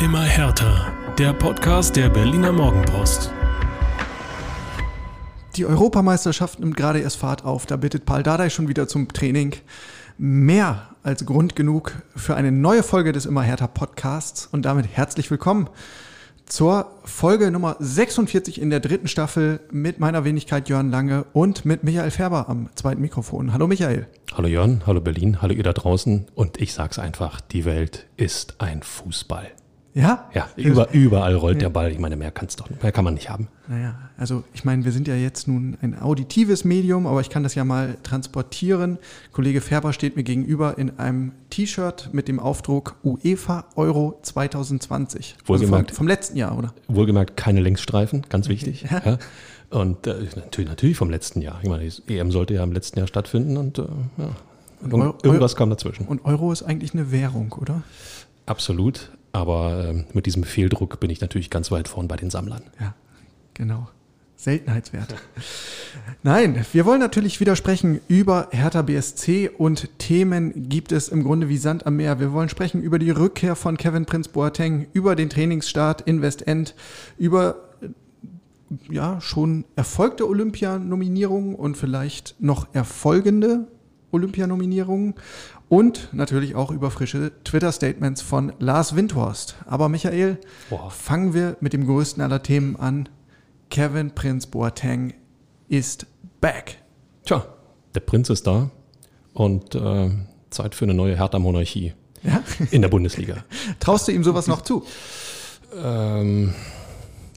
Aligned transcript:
Immer 0.00 0.22
härter. 0.22 0.92
Der 1.18 1.32
Podcast 1.32 1.96
der 1.96 2.08
Berliner 2.08 2.52
Morgenpost. 2.52 3.32
Die 5.56 5.66
Europameisterschaft 5.66 6.60
nimmt 6.60 6.76
gerade 6.76 7.00
erst 7.00 7.16
Fahrt 7.16 7.44
auf. 7.44 7.66
Da 7.66 7.76
bittet 7.76 8.06
Paul 8.06 8.22
Dardai 8.22 8.48
schon 8.48 8.68
wieder 8.68 8.86
zum 8.86 9.12
Training. 9.12 9.56
Mehr 10.16 10.90
als 11.02 11.26
Grund 11.26 11.56
genug 11.56 12.00
für 12.14 12.36
eine 12.36 12.52
neue 12.52 12.84
Folge 12.84 13.10
des 13.10 13.26
Immer 13.26 13.42
härter 13.42 13.66
Podcasts. 13.66 14.46
Und 14.46 14.62
damit 14.66 14.86
herzlich 14.86 15.32
willkommen 15.32 15.68
zur 16.46 16.92
Folge 17.02 17.50
Nummer 17.50 17.74
46 17.80 18.60
in 18.60 18.70
der 18.70 18.78
dritten 18.78 19.08
Staffel 19.08 19.58
mit 19.72 19.98
meiner 19.98 20.24
Wenigkeit 20.24 20.68
Jörn 20.68 20.92
Lange 20.92 21.24
und 21.32 21.64
mit 21.64 21.82
Michael 21.82 22.12
Färber 22.12 22.48
am 22.48 22.68
zweiten 22.76 23.02
Mikrofon. 23.02 23.52
Hallo 23.52 23.66
Michael. 23.66 24.06
Hallo 24.32 24.46
Jörn, 24.46 24.84
hallo 24.86 25.00
Berlin, 25.00 25.42
hallo 25.42 25.54
ihr 25.54 25.64
da 25.64 25.72
draußen. 25.72 26.26
Und 26.36 26.60
ich 26.60 26.72
sag's 26.72 27.00
einfach, 27.00 27.40
die 27.40 27.64
Welt 27.64 28.06
ist 28.16 28.60
ein 28.60 28.84
Fußball. 28.84 29.50
Ja? 29.94 30.28
Ja, 30.32 30.48
über, 30.56 30.92
überall 30.92 31.34
rollt 31.34 31.60
der 31.60 31.70
Ball. 31.70 31.90
Ich 31.90 31.98
meine, 31.98 32.14
mehr, 32.16 32.30
kann's 32.30 32.54
doch, 32.56 32.68
mehr 32.82 32.92
kann 32.92 33.04
man 33.04 33.14
nicht 33.14 33.30
haben. 33.30 33.48
Naja, 33.68 33.96
also 34.16 34.44
ich 34.52 34.64
meine, 34.64 34.84
wir 34.84 34.92
sind 34.92 35.08
ja 35.08 35.14
jetzt 35.16 35.48
nun 35.48 35.76
ein 35.82 35.98
auditives 36.00 36.64
Medium, 36.64 37.06
aber 37.06 37.20
ich 37.20 37.30
kann 37.30 37.42
das 37.42 37.54
ja 37.56 37.64
mal 37.64 37.96
transportieren. 38.04 38.98
Kollege 39.32 39.60
Färber 39.60 39.92
steht 39.92 40.14
mir 40.14 40.22
gegenüber 40.22 40.78
in 40.78 40.98
einem 40.98 41.32
T-Shirt 41.50 42.10
mit 42.12 42.28
dem 42.28 42.38
Aufdruck 42.38 42.94
UEFA 43.02 43.64
Euro 43.74 44.18
2020. 44.22 45.36
Wohlgemerkt. 45.46 45.74
Also 45.90 45.96
vom, 45.96 45.96
vom 45.96 46.08
letzten 46.08 46.36
Jahr, 46.36 46.56
oder? 46.56 46.72
Wohlgemerkt 46.88 47.36
keine 47.36 47.60
Längsstreifen, 47.60 48.22
ganz 48.28 48.48
wichtig. 48.48 48.84
Ja. 48.90 49.02
Ja. 49.04 49.18
Und 49.70 50.06
äh, 50.06 50.14
natürlich, 50.36 50.68
natürlich 50.70 50.96
vom 50.96 51.10
letzten 51.10 51.42
Jahr. 51.42 51.58
Ich 51.62 51.68
meine, 51.68 51.88
die 51.88 52.18
EM 52.18 52.30
sollte 52.30 52.54
ja 52.54 52.62
im 52.62 52.72
letzten 52.72 52.98
Jahr 53.00 53.08
stattfinden 53.08 53.56
und 53.56 53.78
äh, 53.78 53.82
ja. 53.82 54.28
Und 54.80 54.92
Irgend- 54.92 55.04
Eu- 55.04 55.14
irgendwas 55.24 55.56
kam 55.56 55.70
dazwischen. 55.70 56.06
Und 56.06 56.24
Euro 56.24 56.52
ist 56.52 56.62
eigentlich 56.62 56.94
eine 56.94 57.10
Währung, 57.10 57.52
oder? 57.52 57.82
Absolut. 58.46 59.10
Aber 59.38 59.84
ähm, 59.88 60.04
mit 60.14 60.26
diesem 60.26 60.42
Fehldruck 60.42 60.98
bin 60.98 61.10
ich 61.10 61.20
natürlich 61.20 61.48
ganz 61.48 61.70
weit 61.70 61.86
vorn 61.86 62.08
bei 62.08 62.16
den 62.16 62.28
Sammlern. 62.28 62.62
Ja, 62.80 62.94
genau. 63.54 63.88
Seltenheitswert. 64.34 65.14
Nein, 66.24 66.64
wir 66.72 66.84
wollen 66.84 66.98
natürlich 66.98 67.38
wieder 67.38 67.54
sprechen 67.54 68.00
über 68.08 68.48
Hertha 68.50 68.82
BSC 68.82 69.48
und 69.56 69.88
Themen 69.98 70.68
gibt 70.68 70.90
es 70.90 71.08
im 71.08 71.22
Grunde 71.22 71.48
wie 71.48 71.56
Sand 71.56 71.86
am 71.86 71.96
Meer. 71.96 72.18
Wir 72.18 72.32
wollen 72.32 72.48
sprechen 72.48 72.82
über 72.82 72.98
die 72.98 73.10
Rückkehr 73.10 73.54
von 73.54 73.76
Kevin 73.76 74.06
Prince 74.06 74.30
Boateng, 74.30 74.88
über 74.92 75.14
den 75.14 75.30
Trainingsstart 75.30 76.00
in 76.00 76.20
Westend, 76.20 76.74
über 77.16 77.56
äh, 77.80 78.92
ja, 78.92 79.20
schon 79.20 79.64
erfolgte 79.76 80.28
Olympianominierungen 80.28 81.54
und 81.54 81.76
vielleicht 81.76 82.34
noch 82.40 82.66
erfolgende 82.72 83.68
Olympianominierungen 84.10 85.14
und 85.68 86.08
natürlich 86.12 86.54
auch 86.54 86.70
über 86.70 86.90
frische 86.90 87.32
Twitter-Statements 87.44 88.22
von 88.22 88.52
Lars 88.58 88.96
Windhorst. 88.96 89.56
Aber 89.66 89.88
Michael, 89.88 90.38
Boah. 90.70 90.90
fangen 90.90 91.34
wir 91.34 91.56
mit 91.60 91.72
dem 91.72 91.86
größten 91.86 92.22
aller 92.22 92.42
Themen 92.42 92.76
an. 92.76 93.08
Kevin 93.70 94.12
Prince 94.14 94.48
Boateng 94.48 95.12
ist 95.68 96.06
back. 96.40 96.78
Tja, 97.24 97.44
der 97.94 98.00
Prinz 98.00 98.30
ist 98.30 98.46
da 98.46 98.70
und 99.34 99.74
äh, 99.74 100.10
Zeit 100.50 100.74
für 100.74 100.86
eine 100.86 100.94
neue 100.94 101.16
Hertha-Monarchie 101.16 101.92
Ja? 102.22 102.42
in 102.70 102.80
der 102.80 102.88
Bundesliga. 102.88 103.44
Traust 103.80 104.08
du 104.08 104.12
ihm 104.12 104.24
sowas 104.24 104.46
noch 104.46 104.62
zu? 104.62 104.86
Ähm, 105.84 106.54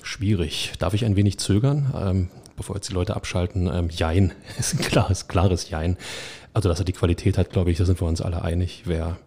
schwierig. 0.03 0.71
Darf 0.79 0.93
ich 0.93 1.03
ein 1.03 1.17
wenig 1.17 1.37
zögern, 1.37 1.93
ähm, 1.95 2.29
bevor 2.55 2.75
jetzt 2.77 2.87
die 2.89 2.93
Leute 2.93 3.15
abschalten? 3.15 3.69
Ähm, 3.71 3.89
Jein, 3.89 4.31
ist 4.57 4.73
ein 4.75 4.79
klares, 4.79 5.27
klares 5.27 5.69
Jein. 5.69 5.97
Also, 6.53 6.69
dass 6.69 6.79
er 6.79 6.85
die 6.85 6.93
Qualität 6.93 7.37
hat, 7.37 7.49
glaube 7.49 7.71
ich, 7.71 7.77
da 7.77 7.85
sind 7.85 8.01
wir 8.01 8.07
uns 8.07 8.21
alle 8.21 8.41
einig. 8.41 8.83
Wer 8.85 9.17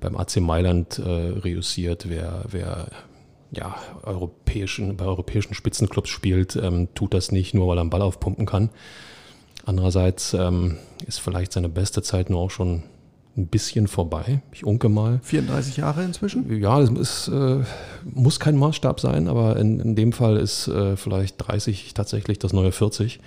beim 0.00 0.16
AC 0.16 0.36
Mailand 0.36 0.98
äh, 0.98 1.02
reüssiert, 1.02 2.08
wer, 2.08 2.44
wer 2.50 2.88
ja, 3.52 3.76
europäischen, 4.02 4.96
bei 4.96 5.04
europäischen 5.04 5.54
Spitzenclubs 5.54 6.10
spielt, 6.10 6.56
ähm, 6.56 6.88
tut 6.94 7.14
das 7.14 7.32
nicht 7.32 7.54
nur, 7.54 7.68
weil 7.68 7.78
er 7.78 7.82
einen 7.82 7.90
Ball 7.90 8.02
aufpumpen 8.02 8.46
kann. 8.46 8.70
Andererseits 9.64 10.34
ähm, 10.34 10.76
ist 11.06 11.20
vielleicht 11.20 11.52
seine 11.52 11.68
beste 11.68 12.02
Zeit 12.02 12.30
nur 12.30 12.40
auch 12.40 12.50
schon 12.50 12.82
ein 13.36 13.48
bisschen 13.48 13.88
vorbei. 13.88 14.42
Ich 14.52 14.64
unke 14.64 14.88
mal. 14.88 15.20
34 15.22 15.78
Jahre 15.78 16.04
inzwischen? 16.04 16.60
Ja, 16.60 16.80
das 16.80 16.90
ist, 16.90 17.28
äh, 17.28 17.64
muss 18.04 18.38
kein 18.38 18.56
Maßstab 18.56 19.00
sein, 19.00 19.28
aber 19.28 19.56
in, 19.56 19.80
in 19.80 19.96
dem 19.96 20.12
Fall 20.12 20.36
ist 20.36 20.68
äh, 20.68 20.96
vielleicht 20.96 21.36
30 21.38 21.94
tatsächlich 21.94 22.38
das 22.38 22.52
neue 22.52 22.72
40. 22.72 23.20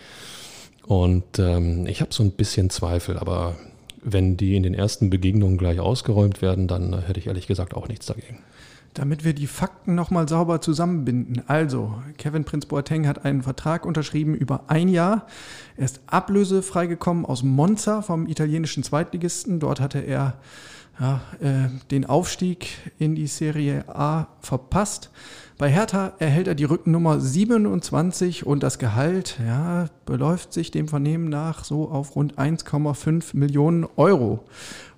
Und 0.87 1.37
ähm, 1.37 1.85
ich 1.85 2.01
habe 2.01 2.13
so 2.13 2.23
ein 2.23 2.31
bisschen 2.31 2.69
Zweifel, 2.69 3.17
aber 3.17 3.55
wenn 4.01 4.37
die 4.37 4.55
in 4.55 4.63
den 4.63 4.73
ersten 4.73 5.09
Begegnungen 5.09 5.57
gleich 5.57 5.79
ausgeräumt 5.79 6.41
werden, 6.41 6.67
dann 6.67 6.93
äh, 6.93 7.01
hätte 7.01 7.19
ich 7.19 7.27
ehrlich 7.27 7.47
gesagt 7.47 7.73
auch 7.73 7.87
nichts 7.89 8.05
dagegen. 8.05 8.39
Damit 8.93 9.23
wir 9.23 9.33
die 9.33 9.47
Fakten 9.47 9.93
nochmal 9.93 10.27
sauber 10.27 10.61
zusammenbinden. 10.61 11.43
Also, 11.47 12.01
Kevin 12.17 12.45
Prince 12.45 12.67
Boateng 12.67 13.05
hat 13.05 13.25
einen 13.25 13.43
Vertrag 13.43 13.85
unterschrieben 13.85 14.33
über 14.33 14.63
ein 14.67 14.87
Jahr. 14.87 15.27
Er 15.75 15.85
ist 15.85 15.99
ablösefrei 16.07 16.87
gekommen 16.87 17.25
aus 17.25 17.43
Monza 17.43 18.01
vom 18.01 18.27
italienischen 18.27 18.81
Zweitligisten. 18.81 19.59
Dort 19.59 19.81
hatte 19.81 19.99
er 19.99 20.39
ja, 20.99 21.21
äh, 21.41 21.69
den 21.91 22.05
Aufstieg 22.05 22.69
in 22.97 23.13
die 23.13 23.27
Serie 23.27 23.83
A 23.87 24.27
verpasst. 24.39 25.11
Bei 25.57 25.69
Hertha 25.71 26.13
erhält 26.19 26.47
er 26.47 26.53
die 26.53 26.65
Rückennummer 26.65 27.19
27 27.19 28.45
und 28.45 28.61
das 28.61 28.77
Gehalt 28.77 29.39
ja, 29.43 29.87
beläuft 30.05 30.53
sich 30.53 30.69
dem 30.69 30.87
Vernehmen 30.87 31.29
nach 31.29 31.63
so 31.63 31.89
auf 31.89 32.15
rund 32.15 32.37
1,5 32.37 33.35
Millionen 33.35 33.87
Euro. 33.95 34.43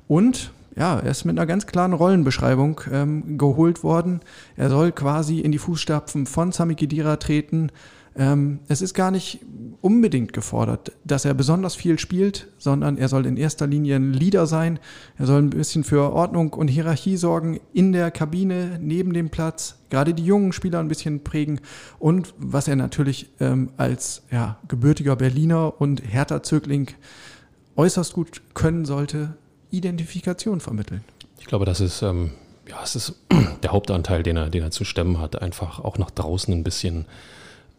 Und 0.09 0.51
ja, 0.75 0.99
er 0.99 1.11
ist 1.11 1.23
mit 1.23 1.37
einer 1.37 1.45
ganz 1.45 1.65
klaren 1.65 1.93
Rollenbeschreibung 1.93 2.81
ähm, 2.91 3.37
geholt 3.37 3.83
worden. 3.83 4.19
Er 4.57 4.69
soll 4.69 4.91
quasi 4.91 5.39
in 5.39 5.53
die 5.53 5.59
Fußstapfen 5.59 6.25
von 6.25 6.51
Sami 6.51 6.75
Khedira 6.75 7.15
treten. 7.15 7.71
Ähm, 8.17 8.59
es 8.67 8.81
ist 8.81 8.93
gar 8.93 9.11
nicht 9.11 9.39
unbedingt 9.81 10.33
gefordert, 10.33 10.91
dass 11.05 11.25
er 11.25 11.33
besonders 11.33 11.75
viel 11.75 11.99
spielt, 11.99 12.47
sondern 12.57 12.97
er 12.97 13.07
soll 13.07 13.25
in 13.25 13.37
erster 13.37 13.67
Linie 13.67 13.95
ein 13.95 14.13
Leader 14.13 14.45
sein. 14.45 14.79
Er 15.17 15.25
soll 15.25 15.41
ein 15.41 15.49
bisschen 15.49 15.83
für 15.83 16.11
Ordnung 16.13 16.53
und 16.53 16.67
Hierarchie 16.67 17.17
sorgen 17.17 17.59
in 17.73 17.93
der 17.93 18.11
Kabine, 18.11 18.77
neben 18.81 19.13
dem 19.13 19.29
Platz, 19.29 19.77
gerade 19.89 20.13
die 20.13 20.25
jungen 20.25 20.51
Spieler 20.51 20.79
ein 20.79 20.87
bisschen 20.87 21.23
prägen 21.23 21.61
und 21.97 22.33
was 22.37 22.67
er 22.67 22.75
natürlich 22.75 23.29
ähm, 23.39 23.69
als 23.77 24.23
ja, 24.31 24.59
gebürtiger 24.67 25.15
Berliner 25.15 25.79
und 25.79 26.01
Hertha-Zögling 26.05 26.89
äußerst 27.75 28.13
gut 28.13 28.41
können 28.53 28.85
sollte, 28.85 29.35
Identifikation 29.71 30.59
vermitteln. 30.59 31.03
Ich 31.39 31.45
glaube, 31.45 31.65
das 31.65 31.79
ist, 31.79 32.01
ähm, 32.01 32.31
ja, 32.67 32.77
es 32.83 32.95
ist 32.95 33.15
der 33.63 33.71
Hauptanteil, 33.71 34.23
den 34.23 34.35
er, 34.35 34.49
den 34.49 34.63
er 34.63 34.71
zu 34.71 34.83
stemmen 34.83 35.19
hat, 35.19 35.41
einfach 35.41 35.79
auch 35.79 35.97
nach 35.97 36.11
draußen 36.11 36.53
ein 36.53 36.63
bisschen 36.63 37.05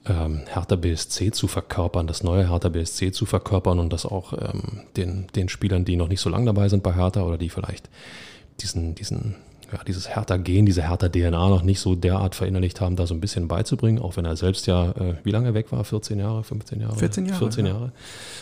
ähm, 0.06 0.42
Hertha 0.46 0.76
BSC 0.76 1.30
zu 1.30 1.46
verkörpern, 1.46 2.06
das 2.06 2.22
neue 2.22 2.48
Hertha 2.48 2.68
BSC 2.68 3.12
zu 3.12 3.26
verkörpern 3.26 3.78
und 3.78 3.92
das 3.92 4.06
auch 4.06 4.32
ähm, 4.32 4.82
den, 4.96 5.26
den 5.34 5.48
Spielern, 5.48 5.84
die 5.84 5.96
noch 5.96 6.08
nicht 6.08 6.20
so 6.20 6.30
lange 6.30 6.46
dabei 6.46 6.68
sind 6.68 6.82
bei 6.82 6.94
Hertha 6.94 7.22
oder 7.22 7.36
die 7.36 7.50
vielleicht 7.50 7.90
diesen, 8.60 8.94
diesen, 8.94 9.36
ja, 9.70 9.82
dieses 9.84 10.08
Hertha-Gen, 10.08 10.64
diese 10.64 10.88
Hertha-DNA 10.88 11.48
noch 11.48 11.62
nicht 11.62 11.80
so 11.80 11.94
derart 11.94 12.34
verinnerlicht 12.34 12.80
haben, 12.80 12.96
da 12.96 13.06
so 13.06 13.14
ein 13.14 13.20
bisschen 13.20 13.46
beizubringen, 13.46 14.00
auch 14.00 14.16
wenn 14.16 14.24
er 14.24 14.36
selbst 14.36 14.66
ja, 14.66 14.90
äh, 14.92 15.14
wie 15.22 15.30
lange 15.30 15.52
weg 15.52 15.70
war? 15.70 15.84
14 15.84 16.18
Jahre, 16.18 16.44
15 16.44 16.80
Jahre? 16.80 16.96
14 16.96 17.26
Jahre, 17.26 17.38
14 17.38 17.66
ja. 17.66 17.72
Jahre. 17.72 17.92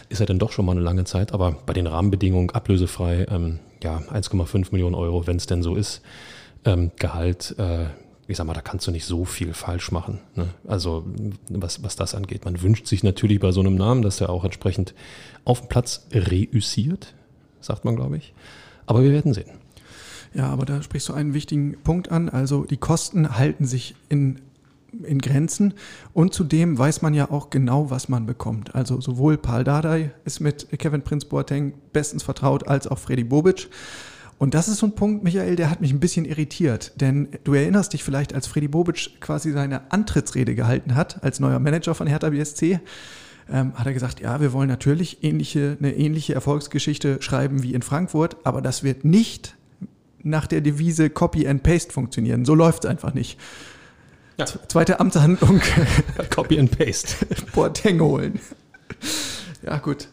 Ist 0.08 0.20
er 0.20 0.26
denn 0.26 0.38
doch 0.38 0.52
schon 0.52 0.64
mal 0.64 0.72
eine 0.72 0.80
lange 0.80 1.04
Zeit, 1.04 1.32
aber 1.32 1.56
bei 1.66 1.72
den 1.72 1.86
Rahmenbedingungen 1.88 2.50
ablösefrei, 2.50 3.26
ähm, 3.30 3.58
ja, 3.82 3.98
1,5 4.12 4.68
Millionen 4.70 4.94
Euro, 4.94 5.26
wenn 5.26 5.36
es 5.36 5.46
denn 5.46 5.62
so 5.62 5.74
ist, 5.74 6.02
ähm, 6.64 6.92
Gehalt, 6.96 7.54
äh, 7.58 7.86
ich 8.28 8.36
sag 8.36 8.46
mal, 8.46 8.52
da 8.52 8.60
kannst 8.60 8.86
du 8.86 8.90
nicht 8.90 9.06
so 9.06 9.24
viel 9.24 9.54
falsch 9.54 9.90
machen. 9.90 10.20
Ne? 10.36 10.48
Also 10.66 11.06
was, 11.48 11.82
was 11.82 11.96
das 11.96 12.14
angeht. 12.14 12.44
Man 12.44 12.60
wünscht 12.60 12.86
sich 12.86 13.02
natürlich 13.02 13.40
bei 13.40 13.52
so 13.52 13.60
einem 13.60 13.74
Namen, 13.74 14.02
dass 14.02 14.20
er 14.20 14.28
auch 14.28 14.44
entsprechend 14.44 14.94
auf 15.44 15.60
dem 15.60 15.68
Platz 15.68 16.06
reüssiert, 16.12 17.14
sagt 17.60 17.86
man, 17.86 17.96
glaube 17.96 18.18
ich. 18.18 18.34
Aber 18.84 19.02
wir 19.02 19.10
werden 19.10 19.32
sehen. 19.32 19.50
Ja, 20.34 20.50
aber 20.50 20.66
da 20.66 20.82
sprichst 20.82 21.08
du 21.08 21.14
einen 21.14 21.32
wichtigen 21.32 21.78
Punkt 21.82 22.10
an. 22.10 22.28
Also 22.28 22.64
die 22.64 22.76
Kosten 22.76 23.38
halten 23.38 23.64
sich 23.64 23.94
in, 24.10 24.40
in 25.02 25.20
Grenzen 25.20 25.72
und 26.12 26.34
zudem 26.34 26.78
weiß 26.78 27.00
man 27.00 27.14
ja 27.14 27.30
auch 27.30 27.48
genau, 27.48 27.90
was 27.90 28.10
man 28.10 28.26
bekommt. 28.26 28.74
Also 28.74 29.00
sowohl 29.00 29.38
Paul 29.38 29.64
Dardai 29.64 30.10
ist 30.26 30.40
mit 30.40 30.68
Kevin 30.78 31.00
Prince 31.00 31.26
Boateng 31.26 31.72
bestens 31.94 32.22
vertraut, 32.22 32.68
als 32.68 32.86
auch 32.86 32.98
Freddy 32.98 33.24
Bobic. 33.24 33.70
Und 34.38 34.54
das 34.54 34.68
ist 34.68 34.78
so 34.78 34.86
ein 34.86 34.94
Punkt, 34.94 35.24
Michael, 35.24 35.56
der 35.56 35.68
hat 35.68 35.80
mich 35.80 35.92
ein 35.92 35.98
bisschen 35.98 36.24
irritiert. 36.24 36.92
Denn 37.00 37.28
du 37.42 37.54
erinnerst 37.54 37.92
dich 37.92 38.04
vielleicht, 38.04 38.34
als 38.34 38.46
Freddy 38.46 38.68
Bobic 38.68 39.20
quasi 39.20 39.50
seine 39.50 39.90
Antrittsrede 39.90 40.54
gehalten 40.54 40.94
hat, 40.94 41.22
als 41.24 41.40
neuer 41.40 41.58
Manager 41.58 41.94
von 41.94 42.06
Hertha 42.06 42.30
BSC, 42.30 42.78
ähm, 43.50 43.74
hat 43.74 43.86
er 43.86 43.94
gesagt, 43.94 44.20
ja, 44.20 44.40
wir 44.40 44.52
wollen 44.52 44.68
natürlich 44.68 45.24
ähnliche, 45.24 45.76
eine 45.80 45.94
ähnliche 45.94 46.34
Erfolgsgeschichte 46.34 47.20
schreiben 47.20 47.62
wie 47.62 47.74
in 47.74 47.82
Frankfurt, 47.82 48.36
aber 48.44 48.62
das 48.62 48.84
wird 48.84 49.04
nicht 49.04 49.56
nach 50.22 50.46
der 50.46 50.60
Devise 50.60 51.10
Copy 51.10 51.48
and 51.48 51.62
Paste 51.62 51.92
funktionieren. 51.92 52.44
So 52.44 52.54
läuft 52.54 52.84
es 52.84 52.90
einfach 52.90 53.14
nicht. 53.14 53.38
Ja. 54.36 54.46
Zweite 54.46 55.00
Amtshandlung, 55.00 55.60
Copy 56.30 56.60
and 56.60 56.76
Paste. 56.76 57.26
Boateng 57.54 58.00
holen. 58.00 58.38
Ja, 59.62 59.78
gut. 59.78 60.08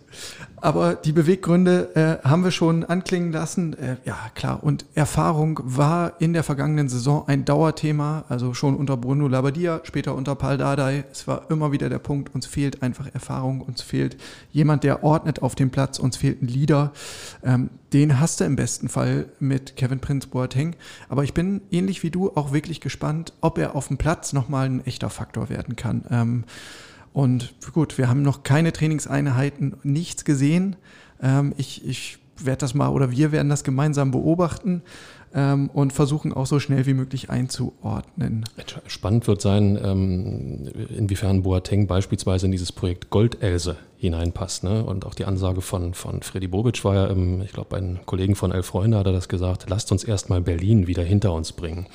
Aber 0.57 0.95
die 0.95 1.11
Beweggründe 1.11 2.21
äh, 2.23 2.27
haben 2.27 2.43
wir 2.43 2.51
schon 2.51 2.83
anklingen 2.83 3.31
lassen. 3.31 3.77
Äh, 3.77 3.97
ja, 4.05 4.17
klar. 4.35 4.63
Und 4.63 4.85
Erfahrung 4.95 5.59
war 5.63 6.13
in 6.19 6.33
der 6.33 6.43
vergangenen 6.43 6.89
Saison 6.89 7.27
ein 7.27 7.45
Dauerthema. 7.45 8.25
Also 8.29 8.53
schon 8.53 8.75
unter 8.75 8.97
Bruno 8.97 9.27
Labbadia, 9.27 9.81
später 9.83 10.15
unter 10.15 10.35
Paul 10.35 10.57
Dardai. 10.57 11.03
Es 11.11 11.27
war 11.27 11.49
immer 11.49 11.71
wieder 11.71 11.89
der 11.89 11.99
Punkt, 11.99 12.33
uns 12.33 12.45
fehlt 12.45 12.81
einfach 12.81 13.07
Erfahrung. 13.13 13.61
Uns 13.61 13.81
fehlt 13.81 14.17
jemand, 14.51 14.83
der 14.83 15.03
ordnet 15.03 15.41
auf 15.41 15.55
dem 15.55 15.69
Platz. 15.69 15.99
Uns 15.99 16.17
fehlt 16.17 16.41
ein 16.41 16.47
Leader. 16.47 16.91
Ähm, 17.43 17.69
den 17.93 18.19
hast 18.19 18.39
du 18.39 18.45
im 18.45 18.55
besten 18.55 18.89
Fall 18.89 19.27
mit 19.39 19.75
Kevin 19.75 19.99
Prince 19.99 20.27
Boateng. 20.27 20.75
Aber 21.09 21.23
ich 21.23 21.33
bin 21.33 21.61
ähnlich 21.71 22.03
wie 22.03 22.11
du 22.11 22.31
auch 22.35 22.53
wirklich 22.53 22.81
gespannt, 22.81 23.33
ob 23.41 23.57
er 23.57 23.75
auf 23.75 23.87
dem 23.89 23.97
Platz 23.97 24.33
nochmal 24.33 24.65
ein 24.65 24.85
echter 24.85 25.09
Faktor 25.09 25.49
werden 25.49 25.75
kann. 25.75 26.05
Ähm, 26.09 26.43
und 27.15 27.55
gut, 27.71 27.97
wir 27.97 28.09
haben 28.09 28.23
noch 28.23 28.43
keine 28.43 28.73
Trainingseinheiten, 28.73 29.77
nichts 29.83 30.25
gesehen. 30.25 30.75
Ähm, 31.21 31.53
ich 31.55 31.87
ich 31.87 32.17
werde 32.37 32.57
das 32.57 32.73
mal 32.73 32.89
oder 32.89 33.09
wir 33.09 33.31
werden 33.31 33.47
das 33.47 33.63
gemeinsam 33.63 34.11
beobachten 34.11 34.81
ähm, 35.35 35.69
und 35.73 35.91
versuchen 35.91 36.33
auch 36.33 36.45
so 36.45 36.59
schnell 36.59 36.85
wie 36.85 36.93
möglich 36.93 37.29
einzuordnen. 37.29 38.45
Spannend 38.87 39.27
wird 39.27 39.41
sein, 39.41 39.77
ähm, 39.83 40.69
inwiefern 40.97 41.43
Boateng 41.43 41.87
beispielsweise 41.87 42.45
in 42.45 42.53
dieses 42.53 42.71
Projekt 42.71 43.09
Goldelse 43.09 43.75
hineinpasst. 43.97 44.63
Ne? 44.63 44.83
Und 44.83 45.05
auch 45.05 45.13
die 45.13 45.25
Ansage 45.25 45.61
von, 45.61 45.93
von 45.93 46.21
Freddy 46.21 46.47
Bobic 46.47 46.83
war 46.85 46.95
ja, 46.95 47.07
im, 47.07 47.41
ich 47.41 47.51
glaube, 47.51 47.69
bei 47.69 47.77
einem 47.77 48.05
Kollegen 48.05 48.35
von 48.35 48.51
Elf 48.51 48.67
Freunde 48.67 48.97
hat 48.97 49.07
er 49.07 49.13
das 49.13 49.27
gesagt, 49.27 49.65
lasst 49.69 49.91
uns 49.91 50.03
erstmal 50.03 50.41
Berlin 50.41 50.87
wieder 50.87 51.03
hinter 51.03 51.33
uns 51.33 51.51
bringen. 51.51 51.87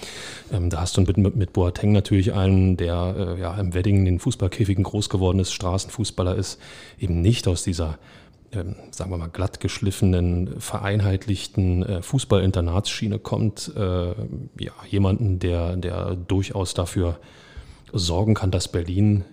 Ähm, 0.53 0.69
da 0.69 0.83
hast 0.83 0.97
du 0.97 1.01
mit, 1.01 1.17
mit 1.17 1.53
Boateng 1.53 1.93
natürlich 1.93 2.35
einen, 2.35 2.77
der 2.77 3.37
äh, 3.37 3.41
ja, 3.41 3.55
im 3.59 3.73
Wedding 3.73 4.01
in 4.01 4.05
den 4.05 4.19
Fußballkäfigen 4.19 4.85
groß 4.85 5.09
geworden 5.09 5.39
ist, 5.39 5.53
Straßenfußballer 5.53 6.37
ist, 6.37 6.59
eben 6.99 7.23
nicht 7.23 7.49
aus 7.49 7.63
dieser 7.63 7.99
ähm, 8.53 8.77
sagen 8.91 9.11
wir 9.11 9.17
mal, 9.17 9.29
glatt 9.29 9.61
geschliffenen, 9.61 10.61
vereinheitlichten 10.61 11.83
äh, 11.83 12.03
Fußballinternatsschiene 12.03 13.19
kommt, 13.19 13.73
äh, 13.77 14.09
ja, 14.59 14.73
jemanden, 14.89 15.39
der, 15.39 15.77
der 15.77 16.17
durchaus 16.17 16.75
dafür 16.75 17.19
sorgen 17.93 18.35
kann, 18.35 18.51
dass 18.51 18.69
Berlin, 18.69 19.25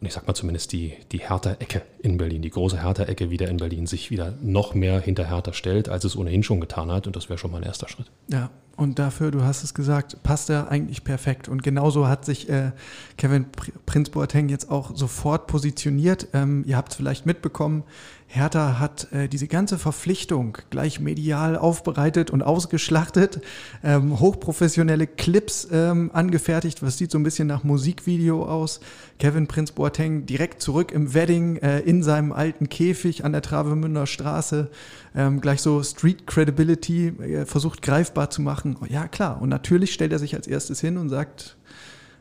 und 0.00 0.06
ich 0.06 0.12
sag 0.12 0.26
mal 0.26 0.34
zumindest 0.34 0.72
die, 0.72 0.94
die 1.12 1.18
Hertha-Ecke 1.18 1.82
in 2.00 2.16
Berlin, 2.16 2.42
die 2.42 2.50
große 2.50 2.82
Hertha-Ecke 2.82 3.30
wieder 3.30 3.48
in 3.48 3.58
Berlin, 3.58 3.86
sich 3.86 4.10
wieder 4.10 4.34
noch 4.40 4.74
mehr 4.74 5.00
hinter 5.00 5.28
Hertha 5.28 5.52
stellt, 5.52 5.88
als 5.88 6.04
es 6.04 6.16
ohnehin 6.16 6.42
schon 6.42 6.60
getan 6.60 6.90
hat. 6.90 7.06
Und 7.06 7.16
das 7.16 7.28
wäre 7.28 7.38
schon 7.38 7.50
mal 7.50 7.58
ein 7.58 7.64
erster 7.64 7.88
Schritt. 7.88 8.10
Ja, 8.28 8.50
und 8.76 8.98
dafür, 8.98 9.30
du 9.30 9.42
hast 9.44 9.62
es 9.62 9.74
gesagt, 9.74 10.22
passt 10.22 10.50
er 10.50 10.70
eigentlich 10.70 11.04
perfekt. 11.04 11.48
Und 11.48 11.62
genauso 11.62 12.08
hat 12.08 12.24
sich 12.24 12.48
äh, 12.48 12.72
Kevin 13.16 13.46
Prinz 13.86 14.10
Boateng 14.10 14.48
jetzt 14.48 14.70
auch 14.70 14.96
sofort 14.96 15.46
positioniert. 15.46 16.28
Ähm, 16.32 16.64
ihr 16.66 16.76
habt 16.76 16.92
es 16.92 16.96
vielleicht 16.96 17.26
mitbekommen, 17.26 17.84
Hertha 18.34 18.78
hat 18.78 19.12
äh, 19.12 19.28
diese 19.28 19.46
ganze 19.46 19.78
Verpflichtung 19.78 20.56
gleich 20.70 21.00
medial 21.00 21.54
aufbereitet 21.54 22.30
und 22.30 22.42
ausgeschlachtet, 22.42 23.42
ähm, 23.84 24.18
hochprofessionelle 24.20 25.06
Clips 25.06 25.68
ähm, 25.70 26.10
angefertigt, 26.14 26.82
was 26.82 26.96
sieht 26.96 27.10
so 27.10 27.18
ein 27.18 27.24
bisschen 27.24 27.46
nach 27.46 27.62
Musikvideo 27.62 28.46
aus. 28.46 28.80
Kevin 29.18 29.48
Prinz 29.48 29.72
Boateng 29.72 30.24
direkt 30.24 30.62
zurück 30.62 30.92
im 30.92 31.12
Wedding 31.12 31.56
äh, 31.56 31.80
in 31.80 32.02
seinem 32.02 32.32
alten 32.32 32.70
Käfig 32.70 33.22
an 33.26 33.32
der 33.32 33.42
Travemünder 33.42 34.06
Straße, 34.06 34.70
ähm, 35.14 35.42
gleich 35.42 35.60
so 35.60 35.82
Street 35.82 36.26
Credibility 36.26 37.08
äh, 37.08 37.44
versucht 37.44 37.82
greifbar 37.82 38.30
zu 38.30 38.40
machen. 38.40 38.78
Ja 38.88 39.08
klar, 39.08 39.42
und 39.42 39.50
natürlich 39.50 39.92
stellt 39.92 40.10
er 40.10 40.18
sich 40.18 40.34
als 40.34 40.46
erstes 40.46 40.80
hin 40.80 40.96
und 40.96 41.10
sagt, 41.10 41.58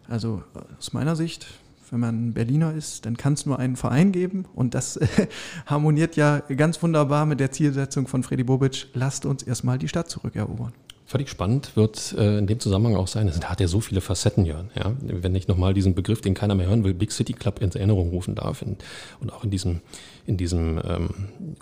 also 0.09 0.43
aus 0.77 0.91
meiner 0.91 1.15
Sicht, 1.15 1.47
wenn 1.91 1.99
man 1.99 2.33
Berliner 2.33 2.73
ist, 2.73 3.05
dann 3.05 3.17
kann 3.17 3.33
es 3.33 3.45
nur 3.45 3.59
einen 3.59 3.75
Verein 3.75 4.11
geben. 4.11 4.45
Und 4.55 4.73
das 4.73 4.99
harmoniert 5.65 6.15
ja 6.15 6.39
ganz 6.39 6.81
wunderbar 6.81 7.25
mit 7.25 7.39
der 7.39 7.51
Zielsetzung 7.51 8.07
von 8.07 8.23
Freddy 8.23 8.43
Bobic. 8.43 8.87
Lasst 8.93 9.25
uns 9.25 9.43
erstmal 9.43 9.77
die 9.77 9.89
Stadt 9.89 10.09
zurückerobern. 10.09 10.73
Völlig 11.11 11.27
spannend 11.27 11.75
wird 11.75 12.15
äh, 12.17 12.37
in 12.37 12.47
dem 12.47 12.61
Zusammenhang 12.61 12.95
auch 12.95 13.07
sein, 13.07 13.27
es 13.27 13.41
hat 13.41 13.59
ja 13.59 13.67
so 13.67 13.81
viele 13.81 13.99
Facetten, 13.99 14.45
Jörn. 14.45 14.69
Ja? 14.75 14.93
Wenn 15.01 15.35
ich 15.35 15.49
nochmal 15.49 15.73
diesen 15.73 15.93
Begriff, 15.93 16.21
den 16.21 16.33
keiner 16.33 16.55
mehr 16.55 16.67
hören 16.67 16.85
will, 16.85 16.93
Big 16.93 17.11
City 17.11 17.33
Club 17.33 17.61
ins 17.61 17.75
Erinnerung 17.75 18.11
rufen 18.11 18.35
darf 18.35 18.61
in, 18.61 18.77
und 19.19 19.33
auch 19.33 19.43
in 19.43 19.49
diesem, 19.49 19.81
in 20.25 20.37
diesem 20.37 20.79
ähm, 20.87 21.09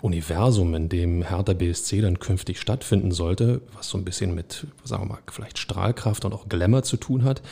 Universum, 0.02 0.72
in 0.76 0.88
dem 0.88 1.22
Hertha 1.22 1.54
BSC 1.54 2.00
dann 2.00 2.20
künftig 2.20 2.60
stattfinden 2.60 3.10
sollte, 3.10 3.60
was 3.74 3.88
so 3.88 3.98
ein 3.98 4.04
bisschen 4.04 4.36
mit, 4.36 4.68
sagen 4.84 5.02
wir 5.02 5.08
mal, 5.08 5.18
vielleicht 5.28 5.58
Strahlkraft 5.58 6.24
und 6.24 6.32
auch 6.32 6.48
Glamour 6.48 6.84
zu 6.84 6.96
tun 6.96 7.24
hat. 7.24 7.42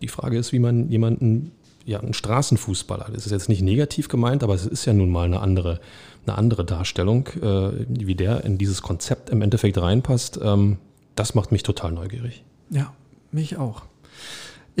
Die 0.00 0.08
Frage 0.08 0.38
ist, 0.38 0.52
wie 0.52 0.60
man 0.60 0.88
jemanden 0.90 1.50
ja, 1.88 2.00
ein 2.00 2.12
Straßenfußballer. 2.12 3.08
Das 3.14 3.24
ist 3.24 3.32
jetzt 3.32 3.48
nicht 3.48 3.62
negativ 3.62 4.08
gemeint, 4.08 4.42
aber 4.42 4.54
es 4.54 4.66
ist 4.66 4.84
ja 4.84 4.92
nun 4.92 5.08
mal 5.08 5.24
eine 5.24 5.40
andere, 5.40 5.80
eine 6.26 6.36
andere 6.36 6.66
Darstellung, 6.66 7.28
äh, 7.40 7.86
wie 7.88 8.14
der 8.14 8.44
in 8.44 8.58
dieses 8.58 8.82
Konzept 8.82 9.30
im 9.30 9.40
Endeffekt 9.40 9.78
reinpasst. 9.78 10.38
Ähm, 10.42 10.76
das 11.14 11.34
macht 11.34 11.50
mich 11.50 11.62
total 11.62 11.92
neugierig. 11.92 12.44
Ja, 12.68 12.92
mich 13.32 13.56
auch. 13.56 13.82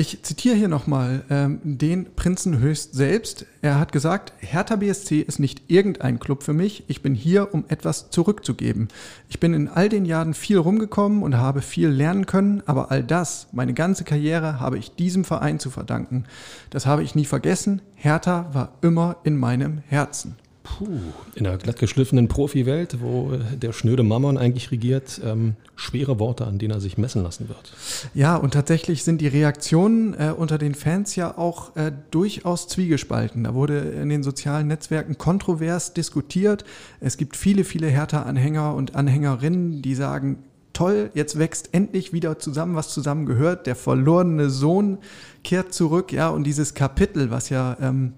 Ich 0.00 0.22
zitiere 0.22 0.54
hier 0.54 0.68
nochmal 0.68 1.24
ähm, 1.28 1.58
den 1.64 2.14
Prinzen 2.14 2.60
Höchst 2.60 2.94
selbst. 2.94 3.46
Er 3.62 3.80
hat 3.80 3.90
gesagt, 3.90 4.32
Hertha 4.38 4.76
BSC 4.76 5.18
ist 5.18 5.40
nicht 5.40 5.62
irgendein 5.66 6.20
Club 6.20 6.44
für 6.44 6.52
mich. 6.52 6.84
Ich 6.86 7.02
bin 7.02 7.16
hier, 7.16 7.52
um 7.52 7.64
etwas 7.66 8.08
zurückzugeben. 8.10 8.86
Ich 9.28 9.40
bin 9.40 9.54
in 9.54 9.66
all 9.66 9.88
den 9.88 10.04
Jahren 10.04 10.34
viel 10.34 10.58
rumgekommen 10.58 11.24
und 11.24 11.36
habe 11.36 11.62
viel 11.62 11.88
lernen 11.88 12.26
können, 12.26 12.62
aber 12.64 12.92
all 12.92 13.02
das, 13.02 13.48
meine 13.50 13.74
ganze 13.74 14.04
Karriere, 14.04 14.60
habe 14.60 14.78
ich 14.78 14.94
diesem 14.94 15.24
Verein 15.24 15.58
zu 15.58 15.68
verdanken. 15.68 16.26
Das 16.70 16.86
habe 16.86 17.02
ich 17.02 17.16
nie 17.16 17.24
vergessen. 17.24 17.82
Hertha 17.96 18.50
war 18.52 18.74
immer 18.82 19.16
in 19.24 19.36
meinem 19.36 19.78
Herzen. 19.88 20.36
Puh, 20.76 21.00
in 21.34 21.44
der 21.44 21.56
glatt 21.56 21.78
geschliffenen 21.78 22.28
Profi-Welt, 22.28 22.98
wo 23.00 23.32
der 23.60 23.72
schnöde 23.72 24.02
Mammon 24.02 24.36
eigentlich 24.36 24.70
regiert, 24.70 25.20
ähm, 25.24 25.54
schwere 25.76 26.18
Worte, 26.18 26.46
an 26.46 26.58
denen 26.58 26.72
er 26.72 26.80
sich 26.80 26.98
messen 26.98 27.22
lassen 27.22 27.48
wird. 27.48 27.72
Ja, 28.14 28.36
und 28.36 28.52
tatsächlich 28.52 29.02
sind 29.02 29.20
die 29.20 29.28
Reaktionen 29.28 30.14
äh, 30.14 30.32
unter 30.36 30.58
den 30.58 30.74
Fans 30.74 31.16
ja 31.16 31.36
auch 31.36 31.74
äh, 31.76 31.92
durchaus 32.10 32.68
zwiegespalten. 32.68 33.44
Da 33.44 33.54
wurde 33.54 33.78
in 33.78 34.08
den 34.08 34.22
sozialen 34.22 34.66
Netzwerken 34.66 35.16
kontrovers 35.16 35.94
diskutiert. 35.94 36.64
Es 37.00 37.16
gibt 37.16 37.36
viele, 37.36 37.64
viele 37.64 37.86
Hertha-Anhänger 37.86 38.74
und 38.74 38.94
Anhängerinnen, 38.94 39.82
die 39.82 39.94
sagen, 39.94 40.38
toll, 40.74 41.10
jetzt 41.14 41.38
wächst 41.38 41.70
endlich 41.72 42.12
wieder 42.12 42.38
zusammen, 42.38 42.76
was 42.76 42.88
zusammen 42.90 43.26
gehört. 43.26 43.66
Der 43.66 43.74
verlorene 43.74 44.50
Sohn 44.50 44.98
kehrt 45.42 45.72
zurück, 45.72 46.12
ja, 46.12 46.28
und 46.28 46.44
dieses 46.44 46.74
Kapitel, 46.74 47.30
was 47.30 47.48
ja... 47.48 47.76
Ähm, 47.80 48.12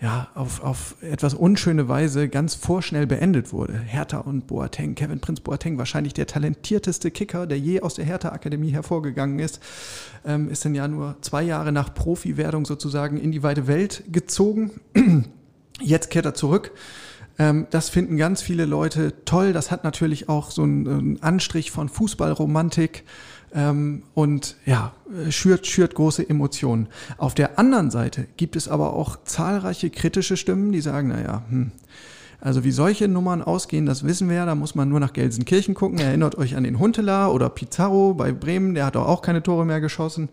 ja, 0.00 0.28
auf, 0.34 0.62
auf 0.62 0.94
etwas 1.00 1.34
unschöne 1.34 1.88
Weise 1.88 2.28
ganz 2.28 2.54
vorschnell 2.54 3.06
beendet 3.06 3.52
wurde. 3.52 3.72
Hertha 3.72 4.18
und 4.18 4.46
Boateng, 4.46 4.94
Kevin 4.94 5.20
Prinz 5.20 5.40
Boateng, 5.40 5.76
wahrscheinlich 5.76 6.14
der 6.14 6.28
talentierteste 6.28 7.10
Kicker, 7.10 7.48
der 7.48 7.58
je 7.58 7.80
aus 7.80 7.94
der 7.94 8.04
Hertha-Akademie 8.04 8.70
hervorgegangen 8.70 9.40
ist, 9.40 9.60
ähm, 10.24 10.48
ist 10.50 10.64
dann 10.64 10.76
ja 10.76 10.86
nur 10.86 11.16
zwei 11.20 11.42
Jahre 11.42 11.72
nach 11.72 11.94
Profi-Werdung 11.94 12.64
sozusagen 12.64 13.18
in 13.18 13.32
die 13.32 13.42
weite 13.42 13.66
Welt 13.66 14.04
gezogen. 14.12 14.80
Jetzt 15.80 16.10
kehrt 16.10 16.26
er 16.26 16.34
zurück. 16.34 16.72
Ähm, 17.36 17.66
das 17.70 17.88
finden 17.88 18.16
ganz 18.16 18.40
viele 18.40 18.66
Leute 18.66 19.24
toll. 19.24 19.52
Das 19.52 19.72
hat 19.72 19.82
natürlich 19.82 20.28
auch 20.28 20.52
so 20.52 20.62
einen, 20.62 20.86
einen 20.86 21.22
Anstrich 21.22 21.72
von 21.72 21.88
Fußballromantik 21.88 23.04
ähm, 23.54 24.02
und 24.14 24.56
ja, 24.66 24.92
schürt, 25.30 25.66
schürt 25.66 25.94
große 25.94 26.28
Emotionen. 26.28 26.88
Auf 27.16 27.34
der 27.34 27.58
anderen 27.58 27.90
Seite 27.90 28.26
gibt 28.36 28.56
es 28.56 28.68
aber 28.68 28.92
auch 28.92 29.18
zahlreiche 29.24 29.90
kritische 29.90 30.36
Stimmen, 30.36 30.72
die 30.72 30.80
sagen, 30.80 31.08
naja, 31.08 31.42
hm, 31.48 31.72
also 32.40 32.62
wie 32.62 32.70
solche 32.70 33.08
Nummern 33.08 33.42
ausgehen, 33.42 33.86
das 33.86 34.04
wissen 34.04 34.28
wir 34.28 34.36
ja, 34.36 34.46
da 34.46 34.54
muss 34.54 34.74
man 34.74 34.88
nur 34.88 35.00
nach 35.00 35.12
Gelsenkirchen 35.12 35.74
gucken. 35.74 35.98
Erinnert 35.98 36.38
euch 36.38 36.54
an 36.54 36.62
den 36.62 36.78
Huntelaar 36.78 37.34
oder 37.34 37.48
Pizarro 37.48 38.14
bei 38.14 38.32
Bremen, 38.32 38.74
der 38.74 38.86
hat 38.86 38.94
doch 38.94 39.06
auch 39.06 39.22
keine 39.22 39.42
Tore 39.42 39.66
mehr 39.66 39.80
geschossen. 39.80 40.28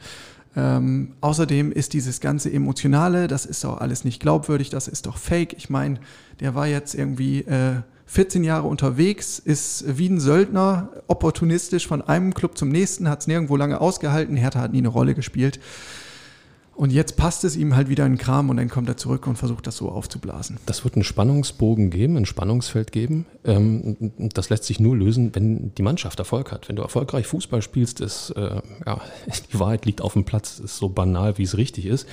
Ähm, 0.55 1.13
außerdem 1.22 1.72
ist 1.72 1.93
dieses 1.93 2.22
ganze 2.22 2.51
Emotionale, 2.51 3.27
das 3.27 3.45
ist 3.45 3.63
doch 3.63 3.81
alles 3.81 4.05
nicht 4.05 4.22
glaubwürdig, 4.22 4.69
das 4.69 4.88
ist 4.88 5.07
doch 5.07 5.17
fake. 5.17 5.53
Ich 5.57 5.69
meine, 5.69 6.00
der 6.39 6.55
war 6.55 6.67
jetzt 6.67 6.93
irgendwie 6.93 7.39
äh, 7.41 7.81
14 8.07 8.43
Jahre 8.43 8.67
unterwegs, 8.67 9.39
ist 9.39 9.97
wie 9.97 10.09
ein 10.09 10.19
Söldner, 10.19 10.89
opportunistisch 11.07 11.88
von 11.88 12.01
einem 12.01 12.33
Club 12.33 12.57
zum 12.57 12.69
nächsten, 12.69 13.09
hat 13.09 13.21
es 13.21 13.27
nirgendwo 13.27 13.55
lange 13.55 13.81
ausgehalten. 13.81 14.35
Hertha 14.35 14.62
hat 14.62 14.74
nie 14.74 14.79
eine 14.79 14.89
Rolle 14.89 15.15
gespielt. 15.15 15.59
Und 16.75 16.91
jetzt 16.91 17.15
passt 17.15 17.46
es 17.46 17.55
ihm 17.55 17.75
halt 17.75 17.88
wieder 17.88 18.05
in 18.05 18.13
den 18.13 18.17
Kram 18.17 18.50
und 18.50 18.58
dann 18.58 18.67
kommt 18.67 18.89
er 18.89 18.98
zurück 18.98 19.27
und 19.27 19.38
versucht 19.38 19.65
das 19.65 19.77
so 19.77 19.89
aufzublasen. 19.89 20.58
Das 20.65 20.84
wird 20.84 20.96
einen 20.96 21.05
Spannungsbogen 21.05 21.89
geben, 21.89 22.17
ein 22.17 22.25
Spannungsfeld 22.25 22.91
geben. 22.91 23.25
Ähm, 23.46 24.12
das 24.17 24.50
lässt 24.50 24.65
sich 24.65 24.82
nur 24.82 24.96
lösen, 24.96 25.34
wenn 25.34 25.74
die 25.75 25.82
Mannschaft 25.84 26.20
Erfolg 26.20 26.51
hat. 26.51 26.67
Wenn 26.67 26.75
du 26.75 26.82
erfolgreich 26.82 27.27
Fußball 27.27 27.62
spielst, 27.62 28.01
ist, 28.01 28.32
äh, 28.32 28.62
ja, 28.86 29.01
die 29.53 29.60
Wahrheit 29.60 29.86
liegt 29.86 30.01
auf 30.01 30.13
dem 30.13 30.25
Platz, 30.25 30.60
ist 30.60 30.77
so 30.77 30.89
banal, 30.89 31.38
wie 31.38 31.44
es 31.44 31.55
richtig 31.55 31.86
ist. 31.86 32.08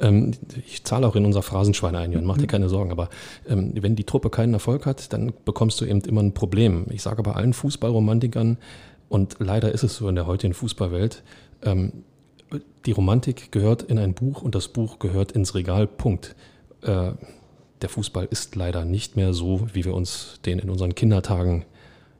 Ähm, 0.00 0.32
ich 0.66 0.84
zahle 0.84 1.06
auch 1.06 1.14
in 1.14 1.26
unser 1.26 1.42
Phrasenschwein 1.42 1.94
ein, 1.94 2.12
Jörn, 2.12 2.24
mach 2.24 2.38
dir 2.38 2.46
keine 2.46 2.70
Sorgen. 2.70 2.90
Aber 2.90 3.10
ähm, 3.46 3.74
wenn 3.78 3.94
die 3.94 4.04
Truppe 4.04 4.30
keinen 4.30 4.54
Erfolg 4.54 4.86
hat, 4.86 5.12
dann 5.12 5.34
bekommst 5.44 5.82
du 5.82 5.84
eben 5.84 6.00
immer 6.00 6.22
ein 6.22 6.32
Problem. 6.32 6.86
Ich 6.88 7.02
sage 7.02 7.18
aber 7.18 7.36
allen 7.36 7.52
Fußballromantikern, 7.52 8.56
und 9.10 9.36
leider 9.38 9.72
ist 9.72 9.84
es 9.84 9.96
so 9.96 10.08
in 10.08 10.14
der 10.14 10.26
heutigen 10.26 10.52
Fußballwelt, 10.52 11.22
die 12.86 12.92
Romantik 12.92 13.52
gehört 13.52 13.82
in 13.82 13.98
ein 13.98 14.14
Buch 14.14 14.42
und 14.42 14.54
das 14.54 14.68
Buch 14.68 14.98
gehört 14.98 15.32
ins 15.32 15.54
Regal. 15.54 15.86
Punkt. 15.86 16.34
Äh, 16.82 17.12
der 17.82 17.88
Fußball 17.88 18.26
ist 18.30 18.56
leider 18.56 18.84
nicht 18.84 19.16
mehr 19.16 19.32
so, 19.32 19.68
wie 19.72 19.84
wir 19.84 19.94
uns 19.94 20.40
den 20.44 20.58
in 20.58 20.70
unseren 20.70 20.94
Kindertagen, 20.94 21.64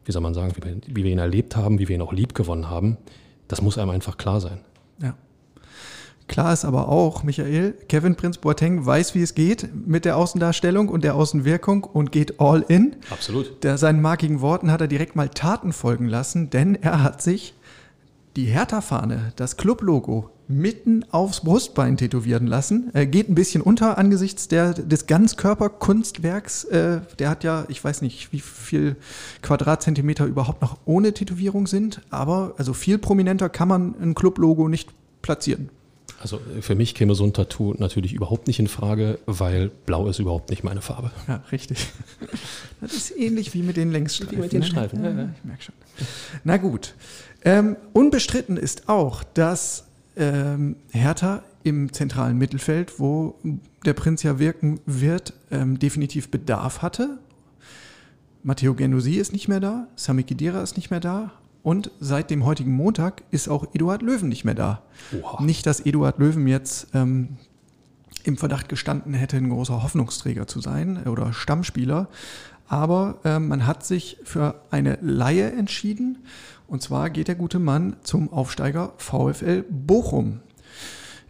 wie 0.04 0.12
soll 0.12 0.23
man 0.23 0.35
sagen, 0.35 0.52
wie 0.56 0.64
wir, 0.64 0.76
wie 0.87 1.04
wir 1.04 1.11
ihn 1.11 1.18
erlebt 1.18 1.56
haben, 1.56 1.78
wie 1.78 1.88
wir 1.88 1.97
ihn 1.97 2.02
auch 2.02 2.12
lieb 2.12 2.35
gewonnen 2.35 2.70
haben. 2.70 2.97
Das 3.49 3.62
muss 3.62 3.78
einem 3.78 3.90
einfach 3.90 4.18
klar 4.18 4.40
sein. 4.40 4.61
Ja. 5.02 5.14
Klar 6.28 6.52
ist 6.52 6.66
aber 6.66 6.88
auch, 6.88 7.23
Michael, 7.23 7.73
Kevin 7.88 8.14
Prinz 8.14 8.37
Boateng 8.37 8.85
weiß, 8.85 9.14
wie 9.14 9.23
es 9.23 9.35
geht 9.35 9.68
mit 9.87 10.04
der 10.04 10.18
Außendarstellung 10.18 10.90
und 10.90 11.02
der 11.02 11.14
Außenwirkung 11.14 11.85
und 11.85 12.12
geht 12.12 12.38
all 12.38 12.64
in. 12.68 12.97
Absolut. 13.11 13.64
Der, 13.64 13.78
seinen 13.78 14.02
markigen 14.02 14.42
Worten 14.42 14.70
hat 14.70 14.82
er 14.82 14.88
direkt 14.88 15.16
mal 15.16 15.30
Taten 15.30 15.73
folgen 15.73 16.06
lassen, 16.06 16.50
denn 16.50 16.75
er 16.75 17.02
hat 17.02 17.23
sich 17.23 17.54
die 18.37 18.47
Hertha-Fahne, 18.47 19.32
das 19.37 19.56
Club-Logo, 19.56 20.30
mitten 20.49 21.04
aufs 21.11 21.42
Brustbein 21.42 21.97
tätowieren 21.97 22.47
lassen. 22.47 22.90
Er 22.94 23.06
geht 23.06 23.28
ein 23.28 23.35
bisschen 23.35 23.61
unter 23.61 23.99
angesichts 23.99 24.49
der, 24.49 24.73
des 24.73 25.06
Ganzkörperkunstwerks. 25.06 26.64
Äh, 26.64 27.00
der 27.18 27.30
hat 27.30 27.44
ja, 27.44 27.66
ich 27.68 27.85
weiß 27.85 28.00
nicht, 28.00 28.32
wie 28.32 28.40
viel 28.40 28.97
Quadratzentimeter 29.42 30.25
überhaupt 30.25 30.62
noch 30.62 30.78
ohne 30.87 31.12
Tätowierung 31.12 31.66
sind, 31.66 32.00
aber 32.08 32.54
also 32.56 32.73
viel 32.73 32.99
prominenter 32.99 33.50
kann 33.50 33.68
man 33.68 33.94
ein 34.00 34.14
Club-Logo 34.14 34.68
nicht 34.68 34.90
platzieren. 35.20 35.68
Also 36.20 36.40
für 36.60 36.75
mich 36.75 36.94
käme 36.94 37.14
so 37.14 37.25
ein 37.25 37.32
Tattoo 37.32 37.75
natürlich 37.78 38.12
überhaupt 38.12 38.48
nicht 38.48 38.58
in 38.58 38.66
Frage, 38.66 39.18
weil 39.26 39.70
Blau 39.87 40.08
ist 40.08 40.18
überhaupt 40.18 40.50
nicht 40.50 40.64
meine 40.64 40.80
Farbe. 40.80 41.12
Ja, 41.28 41.42
richtig. 41.52 41.87
Das 42.80 42.92
ist 42.92 43.16
ähnlich 43.16 43.54
wie 43.54 43.62
mit 43.62 43.76
den 43.76 43.92
Längsstreifen. 43.92 44.37
Wie 44.37 44.42
mit 44.42 44.52
den 44.52 44.60
ne? 44.60 44.66
Streifen, 44.66 45.04
ja, 45.04 45.10
ja. 45.10 45.28
Ich 45.37 45.44
merke 45.44 45.62
schon. 45.62 45.75
Na 46.44 46.56
gut. 46.56 46.94
Ähm, 47.44 47.76
unbestritten 47.92 48.56
ist 48.56 48.88
auch, 48.88 49.22
dass 49.22 49.87
ähm, 50.16 50.76
Hertha 50.90 51.42
im 51.62 51.92
zentralen 51.92 52.37
Mittelfeld, 52.37 52.98
wo 52.98 53.37
der 53.84 53.94
Prinz 53.94 54.22
ja 54.22 54.38
wirken 54.38 54.80
wird, 54.87 55.34
ähm, 55.50 55.78
definitiv 55.78 56.30
Bedarf 56.30 56.82
hatte. 56.82 57.18
Matteo 58.42 58.75
Gendosi 58.75 59.14
ist 59.14 59.32
nicht 59.32 59.48
mehr 59.48 59.60
da, 59.60 59.87
Sami 59.96 60.22
Khedira 60.22 60.62
ist 60.62 60.76
nicht 60.76 60.90
mehr 60.90 61.00
da 61.00 61.32
und 61.62 61.90
seit 62.00 62.30
dem 62.30 62.44
heutigen 62.44 62.72
Montag 62.72 63.22
ist 63.30 63.48
auch 63.48 63.74
Eduard 63.74 64.02
Löwen 64.02 64.28
nicht 64.28 64.44
mehr 64.44 64.54
da. 64.54 64.82
Oha. 65.20 65.42
Nicht, 65.42 65.66
dass 65.66 65.80
Eduard 65.80 66.18
Löwen 66.18 66.46
jetzt 66.46 66.88
ähm, 66.94 67.36
im 68.24 68.36
Verdacht 68.36 68.68
gestanden 68.68 69.14
hätte, 69.14 69.36
ein 69.36 69.50
großer 69.50 69.82
Hoffnungsträger 69.82 70.46
zu 70.46 70.60
sein 70.60 71.04
oder 71.06 71.32
Stammspieler. 71.32 72.08
Aber 72.68 73.18
ähm, 73.24 73.48
man 73.48 73.66
hat 73.66 73.84
sich 73.84 74.18
für 74.24 74.62
eine 74.70 74.98
Laie 75.00 75.50
entschieden. 75.52 76.18
Und 76.66 76.82
zwar 76.82 77.10
geht 77.10 77.28
der 77.28 77.34
gute 77.34 77.58
Mann 77.58 77.96
zum 78.02 78.32
Aufsteiger 78.32 78.92
VfL 78.98 79.64
Bochum. 79.68 80.40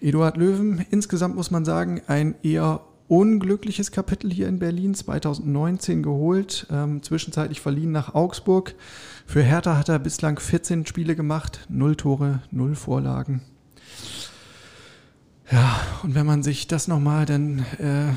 Eduard 0.01 0.37
Löwen, 0.37 0.85
insgesamt 0.91 1.37
muss 1.37 1.51
man 1.51 1.65
sagen, 1.65 2.03
ein 2.07 2.35
eher 2.43 2.81
unglückliches 3.09 3.91
Kapitel 3.91 4.31
hier 4.31 4.49
in 4.49 4.59
Berlin, 4.59 4.95
2019 4.95 6.03
geholt, 6.03 6.67
ähm, 6.71 7.03
zwischenzeitlich 7.03 7.61
verliehen 7.61 7.91
nach 7.91 8.15
Augsburg. 8.15 8.75
Für 9.27 9.43
Hertha 9.43 9.77
hat 9.77 9.89
er 9.89 9.99
bislang 9.99 10.39
14 10.39 10.87
Spiele 10.87 11.17
gemacht, 11.17 11.67
0 11.69 11.97
Tore, 11.97 12.43
0 12.51 12.75
Vorlagen. 12.75 13.43
Ja, 15.51 15.81
und 16.03 16.15
wenn 16.15 16.27
man 16.27 16.43
sich 16.43 16.67
das 16.67 16.89
nochmal 16.89 17.25
dann 17.25 17.61
äh, 17.79 18.13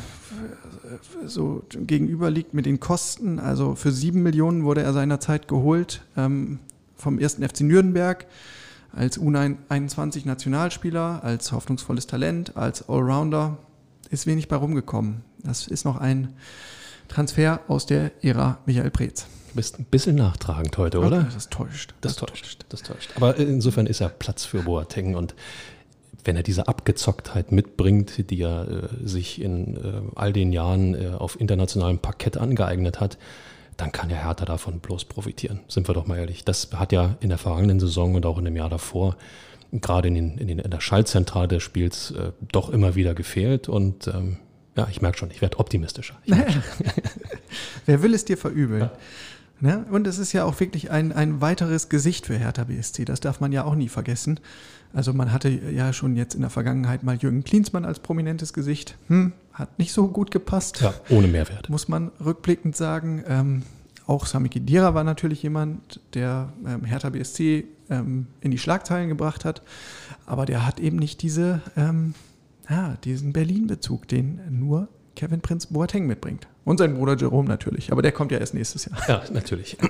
so 1.25 1.63
gegenüber 1.73 2.29
liegt 2.29 2.53
mit 2.53 2.65
den 2.65 2.81
Kosten, 2.81 3.39
also 3.39 3.75
für 3.75 3.91
7 3.91 4.21
Millionen 4.21 4.65
wurde 4.65 4.81
er 4.81 4.91
seinerzeit 4.91 5.47
geholt 5.47 6.01
ähm, 6.17 6.59
vom 6.95 7.19
ersten 7.19 7.47
FC 7.47 7.61
Nürnberg 7.61 8.25
als 8.93 9.17
U21 9.17 10.25
Nationalspieler, 10.25 11.23
als 11.23 11.53
hoffnungsvolles 11.53 12.07
Talent, 12.07 12.57
als 12.57 12.89
Allrounder, 12.89 13.57
ist 14.11 14.27
wenig 14.27 14.47
bei 14.47 14.57
rumgekommen. 14.57 15.23
Das 15.43 15.67
ist 15.67 15.85
noch 15.85 15.97
ein 15.97 16.33
Transfer 17.07 17.61
aus 17.67 17.85
der 17.85 18.11
Ära 18.23 18.59
Michael 18.65 18.91
Preetz. 18.91 19.25
Du 19.49 19.55
bist 19.55 19.79
ein 19.79 19.85
bisschen 19.85 20.15
nachtragend 20.15 20.77
heute, 20.77 20.99
oder? 20.99 21.23
Das 21.33 21.49
täuscht. 21.49 21.93
Das, 22.01 22.15
das 22.15 22.29
täuscht. 22.29 22.43
täuscht. 22.43 22.65
Das 22.69 22.81
täuscht. 22.83 23.11
Aber 23.15 23.35
insofern 23.37 23.87
ist 23.87 24.01
er 24.01 24.09
Platz 24.09 24.45
für 24.45 24.63
Boateng 24.63 25.15
und 25.15 25.35
wenn 26.23 26.35
er 26.35 26.43
diese 26.43 26.67
Abgezocktheit 26.67 27.51
mitbringt, 27.51 28.29
die 28.29 28.41
er 28.41 28.67
äh, 28.67 29.07
sich 29.07 29.41
in 29.41 29.75
äh, 29.75 30.01
all 30.15 30.31
den 30.33 30.53
Jahren 30.53 30.93
äh, 30.93 31.09
auf 31.17 31.39
internationalem 31.39 31.99
Parkett 31.99 32.37
angeeignet 32.37 32.99
hat, 32.99 33.17
dann 33.77 33.91
kann 33.91 34.09
ja 34.09 34.17
Hertha 34.17 34.45
davon 34.45 34.79
bloß 34.79 35.05
profitieren. 35.05 35.61
Sind 35.67 35.89
wir 35.89 35.95
doch 35.95 36.05
mal 36.05 36.19
ehrlich. 36.19 36.45
Das 36.45 36.69
hat 36.73 36.91
ja 36.91 37.15
in 37.21 37.29
der 37.29 37.39
vergangenen 37.39 37.79
Saison 37.79 38.13
und 38.13 38.25
auch 38.25 38.37
in 38.37 38.45
dem 38.45 38.55
Jahr 38.55 38.69
davor 38.69 39.15
gerade 39.71 40.07
in, 40.07 40.15
den, 40.15 40.37
in, 40.37 40.47
den, 40.47 40.59
in 40.59 40.71
der 40.71 40.81
Schaltzentrale 40.81 41.47
des 41.47 41.63
Spiels 41.63 42.11
äh, 42.11 42.31
doch 42.51 42.69
immer 42.69 42.95
wieder 42.95 43.13
gefehlt. 43.13 43.69
Und 43.69 44.07
ähm, 44.07 44.37
ja, 44.75 44.87
ich 44.89 45.01
merke 45.01 45.17
schon, 45.17 45.31
ich 45.31 45.41
werde 45.41 45.59
optimistischer. 45.59 46.15
Ich 46.25 46.33
Wer 47.85 48.03
will 48.03 48.13
es 48.13 48.25
dir 48.25 48.37
verübeln? 48.37 48.81
Ja. 48.81 48.91
Ne? 49.61 49.85
Und 49.91 50.07
es 50.07 50.17
ist 50.17 50.33
ja 50.33 50.43
auch 50.43 50.59
wirklich 50.59 50.89
ein, 50.89 51.11
ein 51.11 51.39
weiteres 51.39 51.87
Gesicht 51.87 52.25
für 52.25 52.35
Hertha 52.35 52.63
BSC. 52.63 53.05
Das 53.05 53.19
darf 53.19 53.39
man 53.39 53.51
ja 53.51 53.63
auch 53.63 53.75
nie 53.75 53.89
vergessen. 53.89 54.39
Also 54.91 55.13
man 55.13 55.31
hatte 55.31 55.49
ja 55.49 55.93
schon 55.93 56.15
jetzt 56.17 56.33
in 56.33 56.41
der 56.41 56.49
Vergangenheit 56.49 57.03
mal 57.03 57.15
Jürgen 57.15 57.43
Klinsmann 57.43 57.85
als 57.85 57.99
prominentes 57.99 58.53
Gesicht. 58.53 58.97
Hm, 59.07 59.33
hat 59.53 59.77
nicht 59.77 59.93
so 59.93 60.07
gut 60.07 60.31
gepasst. 60.31 60.81
Ja, 60.81 60.93
ohne 61.09 61.27
Mehrwert. 61.27 61.69
Muss 61.69 61.87
man 61.87 62.11
rückblickend 62.23 62.75
sagen. 62.75 63.23
Ähm, 63.27 63.63
auch 64.07 64.25
Sami 64.25 64.49
Khedira 64.49 64.95
war 64.95 65.03
natürlich 65.03 65.43
jemand, 65.43 65.99
der 66.15 66.51
ähm, 66.67 66.83
Hertha 66.83 67.09
BSC 67.09 67.65
ähm, 67.91 68.27
in 68.39 68.49
die 68.49 68.57
Schlagzeilen 68.57 69.09
gebracht 69.09 69.45
hat. 69.45 69.61
Aber 70.25 70.45
der 70.45 70.65
hat 70.65 70.79
eben 70.79 70.97
nicht 70.97 71.21
diese, 71.21 71.61
ähm, 71.77 72.15
ja, 72.69 72.97
diesen 73.03 73.33
Berlin-Bezug, 73.33 74.07
den 74.07 74.41
nur 74.49 74.87
Kevin 75.15 75.41
Prinz 75.41 75.67
Boateng 75.67 76.07
mitbringt. 76.07 76.47
Und 76.63 76.77
sein 76.77 76.95
Bruder 76.95 77.15
Jerome 77.17 77.47
natürlich. 77.47 77.91
Aber 77.91 78.01
der 78.01 78.11
kommt 78.11 78.31
ja 78.31 78.39
erst 78.39 78.53
nächstes 78.53 78.85
Jahr. 78.85 78.97
Ja, 79.07 79.23
natürlich. 79.31 79.77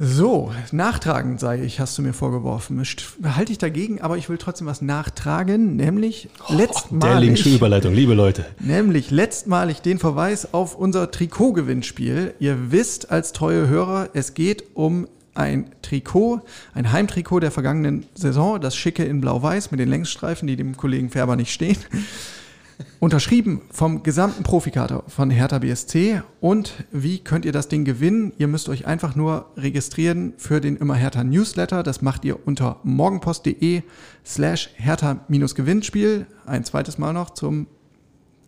So, 0.00 0.50
nachtragend 0.72 1.38
sei 1.38 1.62
ich, 1.62 1.78
hast 1.78 1.96
du 1.96 2.02
mir 2.02 2.12
vorgeworfen. 2.12 2.82
Halte 3.22 3.52
ich 3.52 3.58
dagegen, 3.58 4.00
aber 4.00 4.18
ich 4.18 4.28
will 4.28 4.38
trotzdem 4.38 4.66
was 4.66 4.82
nachtragen, 4.82 5.76
nämlich 5.76 6.28
oh, 6.48 6.54
letztmalig. 6.54 7.44
Der 7.44 7.52
Überleitung, 7.52 7.94
liebe 7.94 8.14
Leute. 8.14 8.44
Nämlich 8.58 9.12
letztmalig 9.12 9.82
den 9.82 10.00
Verweis 10.00 10.52
auf 10.52 10.74
unser 10.74 11.12
Trikotgewinnspiel. 11.12 12.34
Ihr 12.40 12.72
wisst 12.72 13.12
als 13.12 13.32
treue 13.32 13.68
Hörer, 13.68 14.08
es 14.14 14.34
geht 14.34 14.64
um 14.74 15.06
ein 15.34 15.70
Trikot, 15.82 16.40
ein 16.72 16.92
Heimtrikot 16.92 17.40
der 17.40 17.50
vergangenen 17.50 18.06
Saison, 18.14 18.60
das 18.60 18.76
schicke 18.76 19.04
in 19.04 19.20
Blau-Weiß 19.20 19.70
mit 19.70 19.80
den 19.80 19.88
Längsstreifen, 19.88 20.46
die 20.46 20.56
dem 20.56 20.76
Kollegen 20.76 21.10
Färber 21.10 21.36
nicht 21.36 21.52
stehen. 21.52 21.78
Unterschrieben 22.98 23.60
vom 23.70 24.02
gesamten 24.02 24.42
Profikater 24.42 25.04
von 25.06 25.30
Hertha 25.30 25.60
BSC. 25.60 26.22
Und 26.40 26.72
wie 26.90 27.18
könnt 27.18 27.44
ihr 27.44 27.52
das 27.52 27.68
Ding 27.68 27.84
gewinnen? 27.84 28.32
Ihr 28.38 28.48
müsst 28.48 28.68
euch 28.68 28.86
einfach 28.86 29.14
nur 29.14 29.52
registrieren 29.56 30.32
für 30.38 30.60
den 30.60 30.76
Immer 30.76 30.94
Hertha 30.94 31.22
Newsletter. 31.22 31.84
Das 31.84 32.02
macht 32.02 32.24
ihr 32.24 32.44
unter 32.46 32.80
morgenpost.de 32.82 33.82
slash 34.24 34.70
Hertha-Gewinnspiel. 34.76 36.26
Ein 36.46 36.64
zweites 36.64 36.98
Mal 36.98 37.12
noch 37.12 37.30
zum 37.30 37.68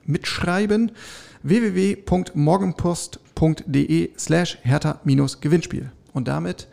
Mitschreiben. 0.04 0.90
www.morgenpost.de 1.42 4.10
slash 4.16 4.58
Hertha-Gewinnspiel. 4.62 5.92
Und 6.16 6.28
damit 6.28 6.66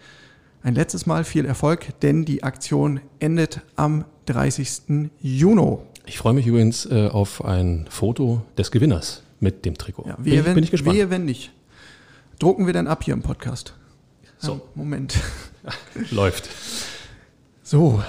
ein 0.62 0.74
letztes 0.74 1.06
Mal 1.06 1.26
viel 1.26 1.44
Erfolg, 1.44 2.00
denn 2.00 2.24
die 2.24 2.44
Aktion 2.44 3.02
endet 3.20 3.60
am 3.76 4.06
30. 4.28 5.10
Juni. 5.20 5.80
Ich 6.06 6.18
freue 6.18 6.32
mich 6.32 6.48
übrigens 6.48 6.86
äh, 6.86 7.10
auf 7.12 7.44
ein 7.44 7.86
Foto 7.90 8.46
des 8.58 8.72
Gewinners 8.72 9.22
mit 9.42 9.66
dem 9.66 9.78
Trikot. 9.78 10.06
Ja, 10.08 10.16
wehe, 10.18 10.36
bin, 10.36 10.46
wenn, 10.46 10.56
bin 10.56 10.64
ich 10.64 10.72
gespannt. 10.72 10.96
Wehe, 10.96 11.10
wenn 11.10 11.26
nicht. 11.26 11.52
Drucken 12.40 12.68
wir 12.68 12.74
dann 12.74 12.88
ab 12.88 13.04
hier 13.04 13.14
im 13.14 13.22
Podcast. 13.22 13.76
So. 14.38 14.54
Ja, 14.54 14.62
Moment. 14.76 15.20
Läuft. 16.12 16.50
So, 17.64 18.02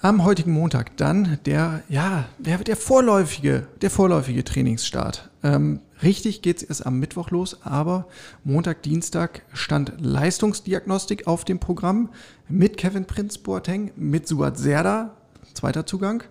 am 0.00 0.22
heutigen 0.22 0.52
Montag 0.52 0.96
dann 0.96 1.40
der, 1.44 1.82
ja, 1.88 2.26
der, 2.38 2.58
der 2.58 2.76
vorläufige, 2.76 3.66
der 3.82 3.90
vorläufige 3.90 4.44
Trainingsstart. 4.44 5.28
Ähm, 5.42 5.80
richtig 6.02 6.42
geht 6.42 6.58
es 6.58 6.62
erst 6.62 6.86
am 6.86 6.98
Mittwoch 6.98 7.30
los, 7.30 7.62
aber 7.62 8.06
Montag, 8.44 8.82
Dienstag 8.82 9.42
stand 9.52 9.92
Leistungsdiagnostik 9.98 11.26
auf 11.26 11.44
dem 11.44 11.58
Programm 11.58 12.10
mit 12.48 12.76
Kevin 12.76 13.06
Prinz 13.06 13.38
Boateng, 13.38 13.92
mit 13.96 14.26
Suat 14.28 14.58
Serda, 14.58 15.16
zweiter 15.54 15.86
Zugang. 15.86 16.22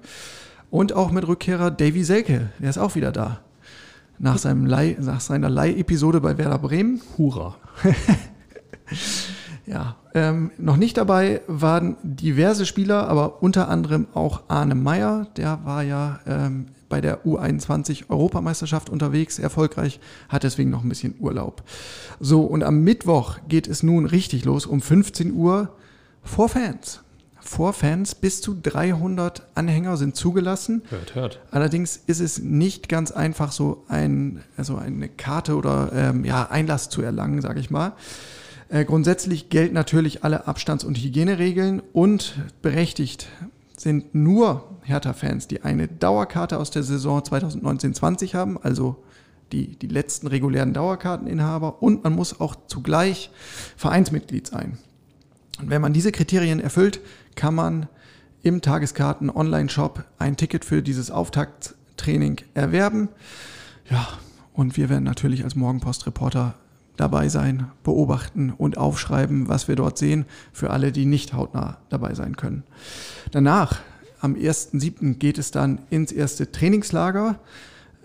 Und 0.70 0.94
auch 0.94 1.12
mit 1.12 1.28
Rückkehrer 1.28 1.72
Davy 1.72 2.04
Selke, 2.04 2.50
der 2.60 2.70
ist 2.70 2.78
auch 2.78 2.96
wieder 2.96 3.12
da. 3.12 3.42
Nach, 4.20 4.38
seinem 4.38 4.66
Leih, 4.66 4.98
nach 5.00 5.22
seiner 5.22 5.50
Leih-Episode 5.50 6.20
bei 6.22 6.38
Werder 6.38 6.60
Bremen. 6.60 7.02
Hurra. 7.18 7.56
ja, 9.68 9.98
ähm, 10.14 10.52
noch 10.58 10.78
nicht 10.78 10.98
dabei 10.98 11.42
waren 11.48 11.98
diverse 12.02 12.66
Spieler, 12.66 13.08
aber 13.08 13.44
unter 13.44 13.68
anderem 13.68 14.08
auch 14.14 14.44
Arne 14.48 14.76
Meyer. 14.76 15.28
Der 15.36 15.60
war 15.66 15.84
ja 15.84 16.20
ähm, 16.26 16.68
bei 16.90 17.02
der 17.02 17.26
U21 17.26 18.10
Europameisterschaft 18.10 18.90
unterwegs, 18.90 19.40
erfolgreich, 19.40 20.00
hat 20.30 20.44
deswegen 20.44 20.70
noch 20.70 20.84
ein 20.84 20.90
bisschen 20.90 21.16
Urlaub. 21.20 21.64
So, 22.20 22.44
und 22.44 22.64
am 22.64 22.82
Mittwoch 22.82 23.40
geht 23.48 23.68
es 23.68 23.84
nun 23.84 24.06
richtig 24.06 24.46
los 24.46 24.66
um 24.66 24.82
15 24.82 25.34
Uhr 25.34 25.76
vor 26.24 26.50
Fans 26.50 27.02
vor 27.48 27.74
Fans. 27.74 28.14
Bis 28.14 28.42
zu 28.42 28.56
300 28.62 29.48
Anhänger 29.56 29.98
sind 29.98 30.16
zugelassen. 30.16 30.84
Hört, 30.90 31.16
hört. 31.16 31.40
Allerdings 31.52 31.96
ist 31.96 32.20
es 32.20 32.40
nicht 32.40 32.90
ganz 32.90 33.12
einfach, 33.12 33.52
so 33.52 33.86
ein, 33.88 34.44
also 34.58 34.76
eine 34.76 35.08
Karte 35.08 35.56
oder 35.56 35.92
ähm, 35.94 36.26
ja, 36.26 36.50
Einlass 36.50 36.90
zu 36.90 37.02
erlangen, 37.02 37.42
sage 37.42 37.60
ich 37.60 37.70
mal. 37.70 37.94
Äh, 38.70 38.84
grundsätzlich 38.86 39.50
gelten 39.50 39.76
natürlich 39.76 40.24
alle 40.24 40.48
Abstands- 40.48 40.84
und 40.84 40.98
Hygieneregeln 40.98 41.82
und 41.94 42.36
berechtigt 42.62 43.28
sind 43.78 44.14
nur 44.14 44.64
Hertha-Fans, 44.84 45.48
die 45.48 45.62
eine 45.62 45.88
Dauerkarte 45.88 46.58
aus 46.58 46.72
der 46.72 46.84
Saison 46.84 47.22
2019-20 47.22 48.34
haben, 48.34 48.58
also 48.62 49.04
die, 49.52 49.78
die 49.78 49.88
letzten 49.88 50.28
regulären 50.28 50.74
Dauerkarteninhaber 50.74 51.82
und 51.82 52.04
man 52.04 52.14
muss 52.14 52.42
auch 52.42 52.56
zugleich 52.68 53.30
Vereinsmitglied 53.78 54.48
sein. 54.48 54.78
Und 55.60 55.70
wenn 55.70 55.82
man 55.82 55.94
diese 55.94 56.12
Kriterien 56.12 56.60
erfüllt, 56.60 57.00
kann 57.36 57.56
man 57.56 57.88
im 58.44 58.62
Tageskarten-Online-Shop 58.62 60.04
ein 60.18 60.38
Ticket 60.38 60.66
für 60.66 60.82
dieses 60.82 61.10
Auftakttraining 61.12 62.42
erwerben. 62.54 63.10
Ja, 63.90 64.08
und 64.54 64.76
wir 64.76 64.90
werden 64.90 65.04
natürlich 65.04 65.44
als 65.44 65.56
Morgenpost-Reporter 65.56 66.56
dabei 66.98 67.30
sein, 67.30 67.68
beobachten 67.84 68.52
und 68.58 68.78
aufschreiben, 68.78 69.48
was 69.48 69.68
wir 69.68 69.76
dort 69.76 69.98
sehen, 69.98 70.26
für 70.52 70.72
alle, 70.72 70.92
die 70.92 71.06
nicht 71.06 71.34
hautnah 71.34 71.78
dabei 71.90 72.14
sein 72.14 72.36
können. 72.36 72.64
Danach, 73.32 73.80
am 74.20 74.34
1.7. 74.34 75.16
geht 75.16 75.38
es 75.38 75.52
dann 75.52 75.80
ins 75.90 76.12
erste 76.12 76.52
Trainingslager 76.52 77.40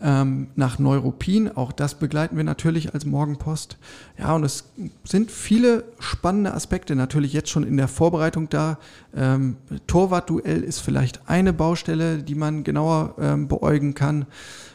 ähm, 0.02 0.48
nach 0.56 0.78
Neuruppin. 0.78 1.56
Auch 1.56 1.72
das 1.72 1.94
begleiten 1.94 2.36
wir 2.36 2.44
natürlich 2.44 2.92
als 2.92 3.06
Morgenpost. 3.06 3.78
Ja, 4.18 4.34
und 4.34 4.44
es 4.44 4.64
sind 5.04 5.30
viele 5.30 5.84
spannende 6.00 6.52
Aspekte 6.52 6.96
natürlich 6.96 7.32
jetzt 7.32 7.50
schon 7.50 7.64
in 7.64 7.76
der 7.76 7.88
Vorbereitung 7.88 8.48
da. 8.48 8.78
Ähm, 9.14 9.56
Torwartduell 9.86 10.62
ist 10.62 10.80
vielleicht 10.80 11.28
eine 11.28 11.52
Baustelle, 11.52 12.22
die 12.22 12.34
man 12.34 12.64
genauer 12.64 13.14
ähm, 13.18 13.48
beäugen 13.48 13.94
kann. 13.94 14.26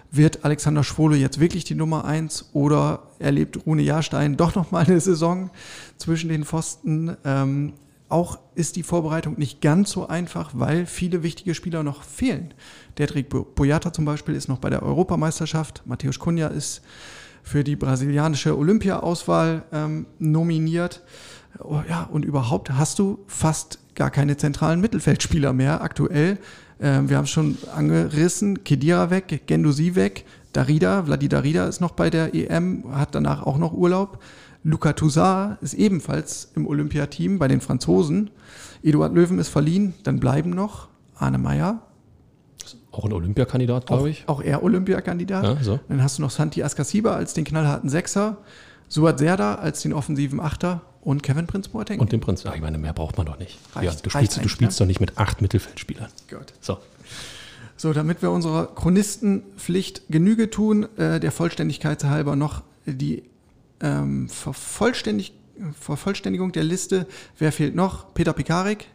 Wird 0.09 0.45
Alexander 0.45 0.83
Schwole 0.83 1.17
jetzt 1.17 1.39
wirklich 1.39 1.65
die 1.65 1.75
Nummer 1.75 2.05
eins 2.05 2.49
oder 2.53 3.03
erlebt 3.19 3.65
Rune 3.65 3.81
Jahrstein 3.81 4.37
doch 4.37 4.55
nochmal 4.55 4.85
eine 4.85 4.99
Saison 4.99 5.49
zwischen 5.97 6.29
den 6.29 6.45
Pfosten? 6.45 7.17
Ähm, 7.25 7.73
auch 8.09 8.39
ist 8.55 8.77
die 8.77 8.83
Vorbereitung 8.83 9.37
nicht 9.37 9.59
ganz 9.59 9.91
so 9.91 10.07
einfach, 10.07 10.51
weil 10.53 10.85
viele 10.85 11.23
wichtige 11.23 11.53
Spieler 11.53 11.83
noch 11.83 12.03
fehlen. 12.03 12.53
Dedrick 12.97 13.27
Boyata 13.29 13.91
zum 13.91 14.05
Beispiel 14.05 14.33
ist 14.35 14.47
noch 14.47 14.59
bei 14.59 14.69
der 14.69 14.81
Europameisterschaft. 14.81 15.83
Matthäus 15.85 16.19
Cunha 16.19 16.47
ist 16.47 16.81
für 17.43 17.63
die 17.63 17.75
brasilianische 17.75 18.57
Olympia-Auswahl 18.57 19.63
ähm, 19.73 20.05
nominiert. 20.19 21.03
Oh, 21.59 21.81
ja, 21.87 22.03
und 22.03 22.23
überhaupt 22.23 22.71
hast 22.71 22.99
du 22.99 23.19
fast 23.27 23.79
gar 23.95 24.11
keine 24.11 24.37
zentralen 24.37 24.79
Mittelfeldspieler 24.79 25.53
mehr 25.53 25.81
aktuell. 25.81 26.37
Ähm, 26.79 27.09
wir 27.09 27.17
haben 27.17 27.27
schon 27.27 27.57
angerissen, 27.75 28.63
Kedira 28.63 29.09
weg, 29.09 29.43
Gendosi 29.47 29.95
weg, 29.95 30.25
Darida, 30.53 31.03
Vladi 31.03 31.27
Darida 31.29 31.67
ist 31.67 31.81
noch 31.81 31.91
bei 31.91 32.09
der 32.09 32.33
EM, 32.33 32.83
hat 32.91 33.15
danach 33.15 33.43
auch 33.43 33.57
noch 33.57 33.73
Urlaub. 33.73 34.23
Luca 34.63 34.93
Toussaint 34.93 35.61
ist 35.61 35.73
ebenfalls 35.73 36.51
im 36.55 36.67
Olympiateam 36.67 37.39
bei 37.39 37.47
den 37.47 37.61
Franzosen. 37.61 38.29
Eduard 38.83 39.13
Löwen 39.13 39.39
ist 39.39 39.49
verliehen, 39.49 39.93
dann 40.03 40.19
bleiben 40.19 40.49
noch 40.49 40.89
Arne 41.15 41.37
Meyer. 41.37 41.81
Auch 42.91 43.05
ein 43.05 43.13
Olympiakandidat, 43.13 43.87
glaube 43.87 44.09
ich. 44.09 44.23
Auch 44.27 44.41
er 44.41 44.63
Olympiakandidat. 44.63 45.43
Ja, 45.43 45.63
so. 45.63 45.79
Dann 45.87 46.01
hast 46.01 46.17
du 46.17 46.21
noch 46.21 46.31
Santi 46.31 46.63
Askasiba 46.63 47.15
als 47.15 47.33
den 47.33 47.45
knallharten 47.45 47.89
Sechser, 47.89 48.37
Suat 48.87 49.19
Serda 49.19 49.55
als 49.55 49.81
den 49.81 49.93
offensiven 49.93 50.39
Achter 50.39 50.81
und 51.07 51.23
Kevin 51.23 51.47
Prinz 51.47 51.69
Boateng. 51.69 52.01
Und 52.01 52.11
den 52.11 52.19
Prinz. 52.19 52.43
Ja, 52.43 52.53
ich 52.53 52.59
meine, 52.59 52.77
mehr 52.77 52.91
braucht 52.91 53.15
man 53.15 53.25
doch 53.25 53.39
nicht. 53.39 53.57
Reicht- 53.73 53.85
ja, 53.85 54.01
du 54.03 54.09
spielst, 54.09 54.43
du 54.43 54.49
spielst 54.49 54.77
ne? 54.77 54.83
doch 54.83 54.87
nicht 54.87 54.99
mit 54.99 55.17
acht 55.17 55.41
Mittelfeldspielern. 55.41 56.09
Gut. 56.29 56.53
So. 56.59 56.79
So, 57.77 57.93
damit 57.93 58.21
wir 58.21 58.29
unserer 58.29 58.67
Chronistenpflicht 58.75 60.01
Genüge 60.09 60.49
tun, 60.49 60.85
äh, 60.97 61.21
der 61.21 61.31
Vollständigkeit 61.31 62.03
halber 62.03 62.35
noch 62.35 62.61
die 62.85 63.23
ähm, 63.79 64.27
Vervollständig 64.27 65.31
Vervollständigung 65.79 66.51
der 66.51 66.63
Liste. 66.63 67.07
Wer 67.37 67.53
fehlt 67.53 67.73
noch? 67.73 68.13
Peter 68.13 68.33
Pikarik. 68.33 68.87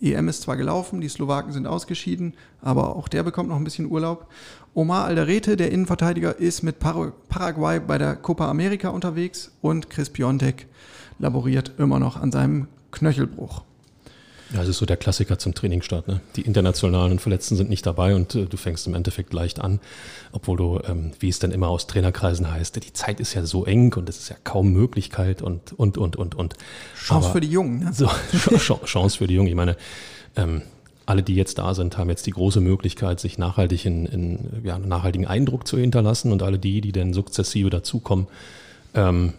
EM 0.00 0.28
ist 0.28 0.42
zwar 0.42 0.56
gelaufen, 0.56 1.02
die 1.02 1.08
Slowaken 1.08 1.52
sind 1.52 1.66
ausgeschieden, 1.66 2.34
aber 2.62 2.96
auch 2.96 3.08
der 3.08 3.22
bekommt 3.22 3.50
noch 3.50 3.56
ein 3.56 3.62
bisschen 3.64 3.90
Urlaub. 3.90 4.26
Omar 4.74 5.04
Alderete, 5.04 5.56
der 5.56 5.70
Innenverteidiger, 5.70 6.38
ist 6.38 6.62
mit 6.62 6.78
Par 6.80 7.12
Paraguay 7.28 7.78
bei 7.78 7.98
der 7.98 8.16
Copa 8.16 8.48
America 8.48 8.88
unterwegs 8.88 9.52
und 9.60 9.90
Chris 9.90 10.08
Piontek 10.08 10.66
laboriert 11.22 11.72
immer 11.78 11.98
noch 11.98 12.16
an 12.20 12.30
seinem 12.30 12.68
Knöchelbruch. 12.90 13.62
Ja, 14.52 14.60
es 14.62 14.68
ist 14.68 14.76
so 14.78 14.84
der 14.84 14.98
Klassiker 14.98 15.38
zum 15.38 15.54
Trainingsstart. 15.54 16.08
Ne? 16.08 16.20
Die 16.36 16.42
internationalen 16.42 17.18
Verletzten 17.18 17.56
sind 17.56 17.70
nicht 17.70 17.86
dabei 17.86 18.14
und 18.14 18.34
äh, 18.34 18.44
du 18.44 18.58
fängst 18.58 18.86
im 18.86 18.94
Endeffekt 18.94 19.32
leicht 19.32 19.58
an, 19.60 19.80
obwohl 20.32 20.58
du, 20.58 20.80
ähm, 20.86 21.12
wie 21.20 21.30
es 21.30 21.38
dann 21.38 21.52
immer 21.52 21.68
aus 21.68 21.86
Trainerkreisen 21.86 22.50
heißt, 22.52 22.76
die 22.84 22.92
Zeit 22.92 23.18
ist 23.18 23.32
ja 23.32 23.46
so 23.46 23.64
eng 23.64 23.94
und 23.94 24.10
es 24.10 24.18
ist 24.18 24.28
ja 24.28 24.36
kaum 24.44 24.70
Möglichkeit 24.74 25.40
und, 25.40 25.72
und, 25.72 25.96
und, 25.96 26.16
und, 26.16 26.34
und. 26.34 26.54
Chance 26.94 27.28
Aber- 27.28 27.32
für 27.32 27.40
die 27.40 27.48
Jungen. 27.48 27.78
Ne? 27.78 27.92
So, 27.94 28.06
Ch- 28.32 28.58
Ch- 28.58 28.84
Chance 28.84 29.16
für 29.16 29.26
die 29.26 29.34
Jungen. 29.36 29.48
Ich 29.48 29.54
meine, 29.54 29.74
ähm, 30.36 30.60
alle, 31.06 31.22
die 31.22 31.34
jetzt 31.34 31.56
da 31.56 31.74
sind, 31.74 31.96
haben 31.96 32.10
jetzt 32.10 32.26
die 32.26 32.30
große 32.32 32.60
Möglichkeit, 32.60 33.20
sich 33.20 33.38
nachhaltig 33.38 33.86
in, 33.86 34.04
in 34.04 34.38
ja, 34.64 34.74
einen 34.76 34.86
nachhaltigen 34.88 35.26
Eindruck 35.26 35.66
zu 35.66 35.78
hinterlassen 35.78 36.30
und 36.30 36.42
alle 36.42 36.58
die, 36.58 36.82
die 36.82 36.92
dann 36.92 37.14
sukzessive 37.14 37.70
dazukommen, 37.70 38.26
ähm, 38.94 39.32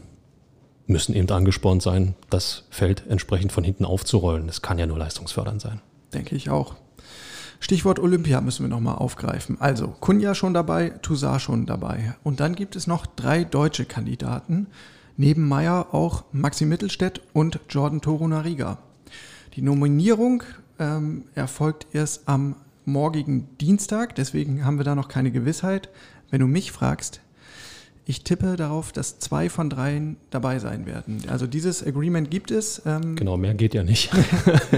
müssen 0.88 1.15
eben 1.15 1.30
angespornt 1.30 1.82
sein, 1.82 2.15
das 2.30 2.63
Feld 2.69 3.04
entsprechend 3.08 3.52
von 3.52 3.63
hinten 3.63 3.86
aufzurollen. 3.86 4.48
Das 4.48 4.62
kann 4.62 4.80
ja 4.80 4.86
nur 4.86 4.98
leistungsfördernd 4.98 5.62
sein. 5.62 5.82
Denke 6.13 6.36
ich 6.36 6.50
auch. 6.50 6.76
Stichwort 7.60 8.00
Olympia 8.00 8.41
müssen 8.41 8.65
wir 8.65 8.69
nochmal 8.69 8.96
aufgreifen. 8.96 9.62
Also, 9.62 9.88
Kunja 10.02 10.36
schon 10.36 10.54
dabei, 10.54 10.89
Toussaint 11.02 11.41
schon 11.41 11.65
dabei. 11.65 12.15
Und 12.22 12.41
dann 12.41 12.56
gibt 12.56 12.76
es 12.76 12.88
noch 12.88 13.06
drei 13.06 13.46
deutsche 13.46 13.86
Kandidaten. 13.86 14.67
Neben 15.15 15.48
Meyer 15.48 15.93
auch 15.93 16.26
Maxi 16.34 16.65
Mittelstädt 16.65 17.22
und 17.32 17.60
Jordan 17.69 18.02
Torunariga. 18.02 18.80
Die 19.56 19.62
Nominierung 19.62 20.43
ähm, 20.80 21.26
erfolgt 21.36 21.88
erst 21.93 22.28
am 22.28 22.56
morgigen 22.84 23.48
Dienstag, 23.62 24.15
deswegen 24.15 24.65
haben 24.65 24.78
wir 24.78 24.84
da 24.84 24.96
noch 24.96 25.08
keine 25.08 25.32
Gewissheit. 25.32 25.88
Wenn 26.32 26.41
du 26.41 26.48
mich 26.48 26.72
fragst, 26.72 27.22
ich 28.06 28.24
tippe 28.24 28.56
darauf, 28.58 28.92
dass 28.92 29.20
zwei 29.20 29.50
von 29.50 29.70
dreien 29.70 30.18
dabei 30.30 30.60
sein 30.60 30.86
werden. 30.86 31.24
Also 31.28 31.48
dieses 31.48 31.86
Agreement 31.86 32.30
gibt 32.30 32.52
es. 32.52 32.82
Ähm, 32.86 33.16
Genau, 33.16 33.38
mehr 33.38 33.54
geht 33.54 33.74
ja 33.74 33.84
nicht. 33.84 34.12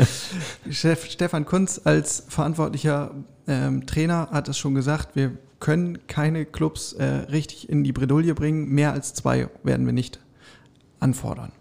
Chef 0.69 1.09
Stefan 1.09 1.45
Kunz 1.45 1.81
als 1.83 2.25
verantwortlicher 2.27 3.11
ähm, 3.47 3.85
Trainer 3.88 4.29
hat 4.31 4.47
es 4.47 4.57
schon 4.57 4.75
gesagt, 4.75 5.15
wir 5.15 5.38
können 5.59 6.05
keine 6.07 6.45
Clubs 6.45 6.93
äh, 6.93 7.03
richtig 7.03 7.69
in 7.69 7.83
die 7.83 7.91
Bredouille 7.91 8.35
bringen. 8.35 8.69
Mehr 8.69 8.93
als 8.93 9.13
zwei 9.13 9.49
werden 9.63 9.85
wir 9.85 9.93
nicht 9.93 10.19
anfordern. 10.99 11.51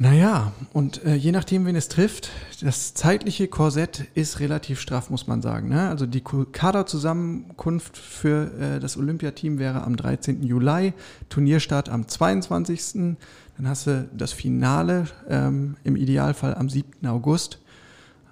Naja, 0.00 0.52
und 0.72 1.04
äh, 1.04 1.16
je 1.16 1.32
nachdem, 1.32 1.66
wen 1.66 1.74
es 1.74 1.88
trifft, 1.88 2.30
das 2.60 2.94
zeitliche 2.94 3.48
Korsett 3.48 4.06
ist 4.14 4.38
relativ 4.38 4.80
straff, 4.80 5.10
muss 5.10 5.26
man 5.26 5.42
sagen. 5.42 5.68
Ne? 5.70 5.88
Also 5.88 6.06
die 6.06 6.20
Kaderzusammenkunft 6.20 7.96
für 7.96 8.52
äh, 8.60 8.78
das 8.78 8.96
Olympiateam 8.96 9.58
wäre 9.58 9.82
am 9.82 9.96
13. 9.96 10.44
Juli, 10.44 10.92
Turnierstart 11.30 11.88
am 11.88 12.06
22. 12.06 12.92
Dann 12.92 13.68
hast 13.68 13.88
du 13.88 14.08
das 14.16 14.32
Finale 14.32 15.08
ähm, 15.28 15.76
im 15.82 15.96
Idealfall 15.96 16.54
am 16.54 16.70
7. 16.70 17.04
August. 17.08 17.58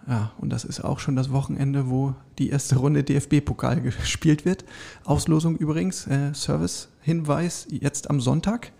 Ja, 0.06 0.30
und 0.38 0.50
das 0.50 0.64
ist 0.64 0.84
auch 0.84 1.00
schon 1.00 1.16
das 1.16 1.32
Wochenende, 1.32 1.90
wo 1.90 2.14
die 2.38 2.50
erste 2.50 2.76
Runde 2.76 3.02
DFB-Pokal 3.02 3.80
gespielt 3.80 4.44
wird. 4.44 4.64
Auslosung 5.04 5.56
übrigens, 5.56 6.06
äh, 6.06 6.32
Service-Hinweis 6.32 7.66
jetzt 7.70 8.08
am 8.08 8.20
Sonntag. 8.20 8.70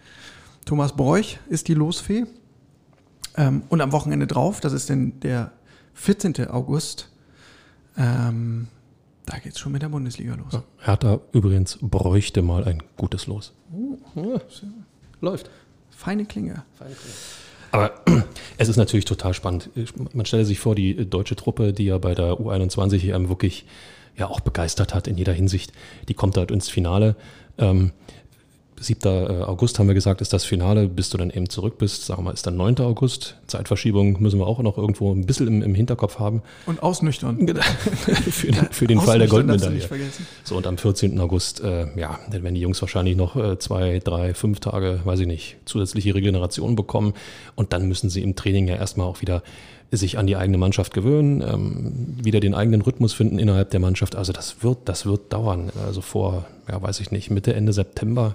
Thomas 0.66 0.94
Bräuch 0.94 1.40
ist 1.48 1.66
die 1.66 1.74
Losfee. 1.74 2.26
Ähm, 3.36 3.62
und 3.68 3.80
am 3.80 3.92
Wochenende 3.92 4.26
drauf, 4.26 4.60
das 4.60 4.72
ist 4.72 4.88
denn 4.88 5.20
der 5.20 5.52
14. 5.94 6.48
August, 6.48 7.10
ähm, 7.96 8.68
da 9.26 9.38
geht 9.38 9.52
es 9.52 9.58
schon 9.58 9.72
mit 9.72 9.82
der 9.82 9.88
Bundesliga 9.88 10.34
los. 10.34 10.62
Hertha 10.78 11.20
übrigens 11.32 11.78
bräuchte 11.80 12.42
mal 12.42 12.64
ein 12.64 12.82
gutes 12.96 13.26
Los. 13.26 13.52
Ja, 14.14 14.40
läuft. 15.20 15.50
Feine 15.90 16.26
Klinge. 16.26 16.62
Aber 17.72 17.92
es 18.58 18.68
ist 18.68 18.76
natürlich 18.76 19.04
total 19.04 19.34
spannend. 19.34 19.70
Man 20.12 20.26
stelle 20.26 20.44
sich 20.44 20.60
vor, 20.60 20.74
die 20.74 21.08
deutsche 21.08 21.36
Truppe, 21.36 21.72
die 21.72 21.86
ja 21.86 21.98
bei 21.98 22.14
der 22.14 22.34
U21 22.34 23.12
EM 23.12 23.28
wirklich 23.28 23.66
ja 24.16 24.28
auch 24.28 24.40
begeistert 24.40 24.94
hat 24.94 25.08
in 25.08 25.16
jeder 25.16 25.32
Hinsicht, 25.32 25.72
die 26.08 26.14
kommt 26.14 26.36
halt 26.36 26.50
ins 26.50 26.68
Finale. 26.68 27.16
Ähm, 27.58 27.92
7. 28.78 29.42
August 29.42 29.78
haben 29.78 29.88
wir 29.88 29.94
gesagt, 29.94 30.20
ist 30.20 30.32
das 30.32 30.44
Finale, 30.44 30.88
bis 30.88 31.10
du 31.10 31.18
dann 31.18 31.30
eben 31.30 31.48
zurück 31.48 31.78
bist. 31.78 32.06
Sagen 32.06 32.20
wir 32.20 32.24
mal, 32.24 32.32
ist 32.32 32.46
dann 32.46 32.56
9. 32.56 32.78
August. 32.80 33.36
Zeitverschiebung 33.46 34.20
müssen 34.20 34.38
wir 34.38 34.46
auch 34.46 34.58
noch 34.60 34.76
irgendwo 34.78 35.12
ein 35.12 35.26
bisschen 35.26 35.48
im, 35.48 35.62
im 35.62 35.74
Hinterkopf 35.74 36.18
haben. 36.18 36.42
Und 36.66 36.82
ausnüchtern. 36.82 37.46
für 38.30 38.52
den, 38.52 38.68
für 38.70 38.86
den 38.86 39.00
Fall 39.00 39.18
der 39.18 39.28
Goldmedaille. 39.28 39.88
So, 40.44 40.56
und 40.56 40.66
am 40.66 40.78
14. 40.78 41.18
August, 41.20 41.60
äh, 41.60 41.86
ja, 41.98 42.18
dann 42.30 42.42
werden 42.42 42.54
die 42.54 42.60
Jungs 42.60 42.80
wahrscheinlich 42.80 43.16
noch 43.16 43.36
äh, 43.36 43.58
zwei, 43.58 44.00
drei, 44.00 44.34
fünf 44.34 44.60
Tage, 44.60 45.00
weiß 45.04 45.20
ich 45.20 45.26
nicht, 45.26 45.56
zusätzliche 45.64 46.14
Regeneration 46.14 46.76
bekommen. 46.76 47.14
Und 47.54 47.72
dann 47.72 47.88
müssen 47.88 48.10
sie 48.10 48.22
im 48.22 48.36
Training 48.36 48.68
ja 48.68 48.76
erstmal 48.76 49.06
auch 49.06 49.20
wieder 49.20 49.42
sich 49.90 50.18
an 50.18 50.26
die 50.26 50.36
eigene 50.36 50.58
Mannschaft 50.58 50.92
gewöhnen, 50.92 51.42
ähm, 51.42 52.16
wieder 52.22 52.40
den 52.40 52.54
eigenen 52.54 52.82
Rhythmus 52.82 53.12
finden 53.12 53.38
innerhalb 53.38 53.70
der 53.70 53.80
Mannschaft. 53.80 54.16
Also 54.16 54.32
das 54.32 54.62
wird, 54.62 54.78
das 54.86 55.06
wird 55.06 55.32
dauern. 55.32 55.70
Also 55.86 56.00
vor, 56.00 56.46
ja, 56.68 56.80
weiß 56.80 57.00
ich 57.00 57.10
nicht, 57.10 57.30
Mitte, 57.30 57.54
Ende 57.54 57.72
September 57.72 58.34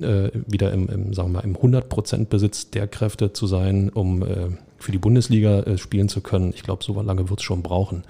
äh, 0.00 0.30
wieder 0.46 0.72
im, 0.72 0.88
im, 0.88 1.14
sagen 1.14 1.32
wir 1.32 1.42
mal, 1.42 1.44
im 1.44 1.56
100% 1.56 2.26
Besitz 2.26 2.70
der 2.70 2.86
Kräfte 2.86 3.32
zu 3.32 3.46
sein, 3.46 3.88
um 3.88 4.22
äh, 4.22 4.48
für 4.78 4.92
die 4.92 4.98
Bundesliga 4.98 5.60
äh, 5.60 5.78
spielen 5.78 6.08
zu 6.08 6.20
können. 6.20 6.52
Ich 6.54 6.62
glaube, 6.62 6.84
so 6.84 7.00
lange 7.00 7.30
wird 7.30 7.40
es 7.40 7.44
schon 7.44 7.62
brauchen. 7.62 8.04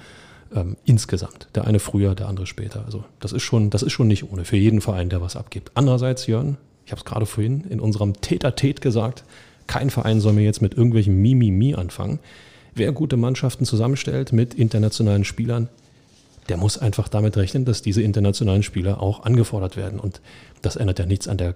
Ähm, 0.54 0.76
insgesamt. 0.84 1.48
Der 1.54 1.66
eine 1.66 1.78
früher, 1.78 2.14
der 2.14 2.28
andere 2.28 2.46
später. 2.46 2.84
Also 2.84 3.04
das 3.20 3.32
ist 3.32 3.42
schon, 3.42 3.70
das 3.70 3.82
ist 3.82 3.92
schon 3.92 4.08
nicht 4.08 4.30
ohne 4.30 4.44
für 4.44 4.56
jeden 4.56 4.80
Verein, 4.80 5.08
der 5.08 5.20
was 5.20 5.36
abgibt. 5.36 5.72
Andererseits, 5.74 6.26
Jörn, 6.26 6.56
ich 6.86 6.92
habe 6.92 7.00
es 7.00 7.04
gerade 7.04 7.26
vorhin 7.26 7.64
in 7.68 7.80
unserem 7.80 8.20
Täter-Tät 8.20 8.80
gesagt, 8.80 9.24
kein 9.66 9.90
Verein 9.90 10.20
soll 10.20 10.34
mir 10.34 10.44
jetzt 10.44 10.60
mit 10.60 10.74
irgendwelchen 10.74 11.20
Mimimi 11.20 11.74
anfangen. 11.74 12.18
Wer 12.74 12.92
gute 12.92 13.16
Mannschaften 13.16 13.64
zusammenstellt 13.64 14.32
mit 14.32 14.54
internationalen 14.54 15.24
Spielern, 15.24 15.68
der 16.48 16.56
muss 16.56 16.76
einfach 16.78 17.08
damit 17.08 17.36
rechnen, 17.36 17.64
dass 17.64 17.82
diese 17.82 18.02
internationalen 18.02 18.62
Spieler 18.62 19.00
auch 19.00 19.24
angefordert 19.24 19.76
werden. 19.76 20.00
Und 20.00 20.20
das 20.62 20.76
ändert 20.76 20.98
ja 20.98 21.06
nichts 21.06 21.28
an 21.28 21.38
der 21.38 21.54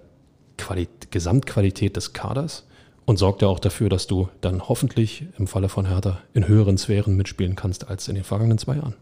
Quali 0.57 0.89
Gesamtqualität 1.11 1.97
des 1.97 2.13
Kaders 2.13 2.67
und 3.05 3.17
sorgt 3.19 3.43
ja 3.43 3.49
auch 3.49 3.59
dafür, 3.59 3.89
dass 3.89 4.07
du 4.07 4.29
dann 4.41 4.69
hoffentlich 4.69 5.25
im 5.39 5.47
Falle 5.47 5.69
von 5.69 5.87
Hertha 5.87 6.19
in 6.35 6.47
höheren 6.47 6.79
Sphären 6.79 7.17
mitspielen 7.17 7.57
kannst 7.57 7.89
als 7.89 8.09
in 8.09 8.15
den 8.15 8.25
vergangenen 8.25 8.59
zwei 8.59 8.77
Jahren. 8.77 8.95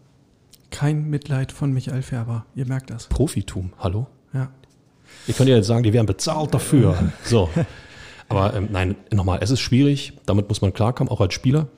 Kein 0.71 1.09
Mitleid 1.09 1.53
von 1.53 1.73
Michael 1.73 2.03
Färber, 2.03 2.45
ihr 2.55 2.67
merkt 2.67 2.91
das. 2.91 3.09
Profitum, 3.09 3.73
hallo? 3.79 4.07
Ja. 4.33 4.51
Ihr 5.27 5.35
könnt 5.35 5.49
ja 5.49 5.57
jetzt 5.57 5.67
sagen, 5.67 5.83
die 5.83 5.93
werden 5.93 6.07
bezahlt 6.07 6.53
dafür. 6.55 7.13
So. 7.25 7.49
Aber 8.29 8.55
ähm, 8.55 8.69
nein, 8.73 8.97
nochmal, 9.13 9.39
es 9.41 9.51
ist 9.51 9.61
schwierig, 9.61 10.13
damit 10.27 10.49
muss 10.49 10.61
man 10.61 10.73
klarkommen, 10.73 11.11
auch 11.11 11.21
als 11.21 11.35
Spieler. 11.35 11.69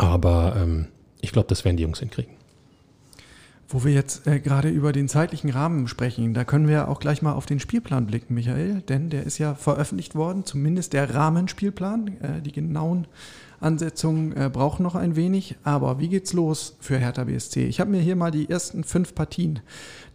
Aber 0.00 0.56
ähm, 0.56 0.86
ich 1.20 1.30
glaube, 1.30 1.48
das 1.48 1.66
werden 1.66 1.76
die 1.76 1.82
Jungs 1.82 1.98
hinkriegen. 1.98 2.32
Wo 3.68 3.84
wir 3.84 3.92
jetzt 3.92 4.26
äh, 4.26 4.40
gerade 4.40 4.70
über 4.70 4.92
den 4.92 5.08
zeitlichen 5.08 5.50
Rahmen 5.50 5.88
sprechen, 5.88 6.32
da 6.32 6.44
können 6.44 6.68
wir 6.68 6.88
auch 6.88 7.00
gleich 7.00 7.20
mal 7.20 7.34
auf 7.34 7.44
den 7.44 7.60
Spielplan 7.60 8.06
blicken, 8.06 8.32
Michael, 8.32 8.80
denn 8.80 9.10
der 9.10 9.24
ist 9.24 9.36
ja 9.36 9.54
veröffentlicht 9.54 10.14
worden, 10.14 10.46
zumindest 10.46 10.94
der 10.94 11.14
Rahmenspielplan. 11.14 12.16
Äh, 12.22 12.40
die 12.40 12.50
genauen 12.50 13.08
Ansetzungen 13.60 14.34
äh, 14.34 14.48
brauchen 14.50 14.82
noch 14.82 14.94
ein 14.94 15.16
wenig, 15.16 15.56
aber 15.64 16.00
wie 16.00 16.08
geht's 16.08 16.32
los 16.32 16.78
für 16.80 16.96
Hertha 16.96 17.24
BSC? 17.24 17.66
Ich 17.66 17.78
habe 17.78 17.90
mir 17.90 18.00
hier 18.00 18.16
mal 18.16 18.30
die 18.30 18.48
ersten 18.48 18.84
fünf 18.84 19.14
Partien 19.14 19.60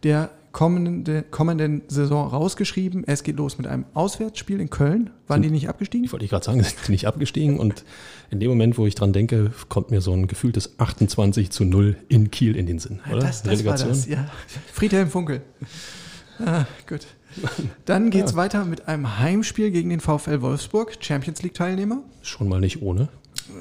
der 0.02 0.32
kommende, 0.56 1.22
kommenden 1.22 1.82
Saison 1.90 2.30
rausgeschrieben. 2.30 3.04
Es 3.06 3.24
geht 3.24 3.36
los 3.36 3.58
mit 3.58 3.68
einem 3.68 3.84
Auswärtsspiel 3.94 4.62
in 4.62 4.70
Köln. 4.70 5.10
Waren 5.28 5.42
die 5.42 5.52
nicht 5.52 5.68
abgestiegen? 5.68 6.06
Ich 6.06 6.14
wollte 6.14 6.26
gerade 6.30 6.46
sagen, 6.46 6.64
sind 6.64 6.78
die 6.88 6.92
nicht 6.94 7.08
abgestiegen. 7.08 7.60
Und 7.60 7.84
in 8.32 8.40
dem 8.40 8.52
Moment, 8.52 8.78
wo 8.78 8.88
ich 8.88 8.96
dran 8.96 9.12
denke, 9.12 9.52
kommt 9.68 9.92
mir 9.92 10.00
so 10.00 10.14
ein 10.14 10.28
gefühltes 10.28 10.80
28 10.80 11.50
zu 11.50 11.66
0 11.66 11.98
in 12.08 12.32
Kiel 12.32 12.56
in 12.56 12.68
den 12.68 12.80
Sinn. 12.80 13.02
Oder? 13.12 13.20
Das, 13.20 13.44
das 13.44 13.66
war 13.66 13.78
das, 13.78 14.08
ja. 14.08 14.30
Friedhelm 14.72 15.10
Funkel. 15.10 15.42
Ah, 16.40 16.64
gut. 16.88 17.06
Dann 17.84 18.10
geht 18.10 18.24
es 18.24 18.32
ja. 18.32 18.38
weiter 18.38 18.64
mit 18.64 18.88
einem 18.88 19.20
Heimspiel 19.20 19.72
gegen 19.72 19.90
den 19.90 20.00
VfL 20.00 20.42
Wolfsburg, 20.42 20.96
Champions 21.02 21.44
League-Teilnehmer. 21.44 22.02
Schon 22.22 22.48
mal 22.48 22.62
nicht 22.62 22.82
ohne. 22.82 23.10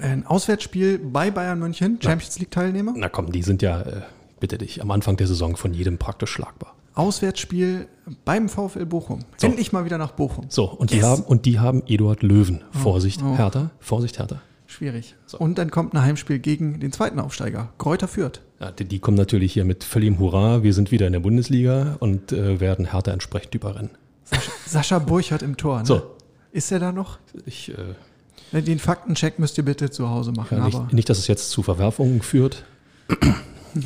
Ein 0.00 0.24
Auswärtsspiel 0.28 0.98
bei 0.98 1.32
Bayern 1.32 1.58
München, 1.58 1.98
Champions 2.00 2.38
League-Teilnehmer. 2.38 2.94
Na 2.96 3.08
komm, 3.08 3.32
die 3.32 3.42
sind 3.42 3.62
ja, 3.62 3.80
äh, 3.80 4.02
bitte 4.38 4.58
dich, 4.58 4.80
am 4.80 4.92
Anfang 4.92 5.16
der 5.16 5.26
Saison 5.26 5.56
von 5.56 5.74
jedem 5.74 5.98
praktisch 5.98 6.30
schlagbar. 6.30 6.73
Auswärtsspiel 6.94 7.88
beim 8.24 8.48
VfL 8.48 8.86
Bochum. 8.86 9.20
So. 9.36 9.46
Endlich 9.46 9.72
mal 9.72 9.84
wieder 9.84 9.98
nach 9.98 10.12
Bochum. 10.12 10.46
So, 10.48 10.64
und, 10.64 10.90
yes. 10.90 11.00
die, 11.00 11.06
haben, 11.06 11.22
und 11.22 11.46
die 11.46 11.58
haben 11.58 11.82
Eduard 11.86 12.22
Löwen. 12.22 12.62
Oh. 12.74 12.78
Vorsicht, 12.78 13.20
oh. 13.22 13.36
Hertha. 13.36 13.70
Vorsicht, 13.80 14.18
Hertha. 14.18 14.40
Schwierig. 14.66 15.14
So. 15.26 15.38
Und 15.38 15.58
dann 15.58 15.70
kommt 15.70 15.94
ein 15.94 16.02
Heimspiel 16.02 16.38
gegen 16.38 16.80
den 16.80 16.92
zweiten 16.92 17.20
Aufsteiger, 17.20 17.72
Kräuter 17.78 18.08
Fürth. 18.08 18.40
Ja, 18.60 18.70
die, 18.70 18.84
die, 18.84 18.98
kommen 18.98 19.16
natürlich 19.16 19.52
hier 19.52 19.64
mit 19.64 19.84
völligem 19.84 20.18
Hurra. 20.18 20.62
Wir 20.62 20.72
sind 20.72 20.90
wieder 20.90 21.06
in 21.06 21.12
der 21.12 21.20
Bundesliga 21.20 21.96
und 22.00 22.32
äh, 22.32 22.60
werden 22.60 22.90
Hertha 22.90 23.12
entsprechend 23.12 23.54
überrennen. 23.54 23.90
Sascha, 24.24 24.52
Sascha 24.66 24.98
Burchardt 25.00 25.42
im 25.42 25.56
Tor. 25.56 25.80
Ne? 25.80 25.86
So. 25.86 26.02
Ist 26.52 26.70
er 26.72 26.78
da 26.78 26.92
noch? 26.92 27.18
Ich, 27.46 27.72
äh, 28.52 28.62
den 28.62 28.78
Faktencheck 28.78 29.38
müsst 29.38 29.58
ihr 29.58 29.64
bitte 29.64 29.90
zu 29.90 30.08
Hause 30.08 30.32
machen. 30.32 30.58
Ja, 30.58 30.64
nicht, 30.66 30.92
nicht, 30.92 31.08
dass 31.08 31.18
es 31.18 31.26
jetzt 31.26 31.50
zu 31.50 31.62
Verwerfungen 31.62 32.22
führt. 32.22 32.64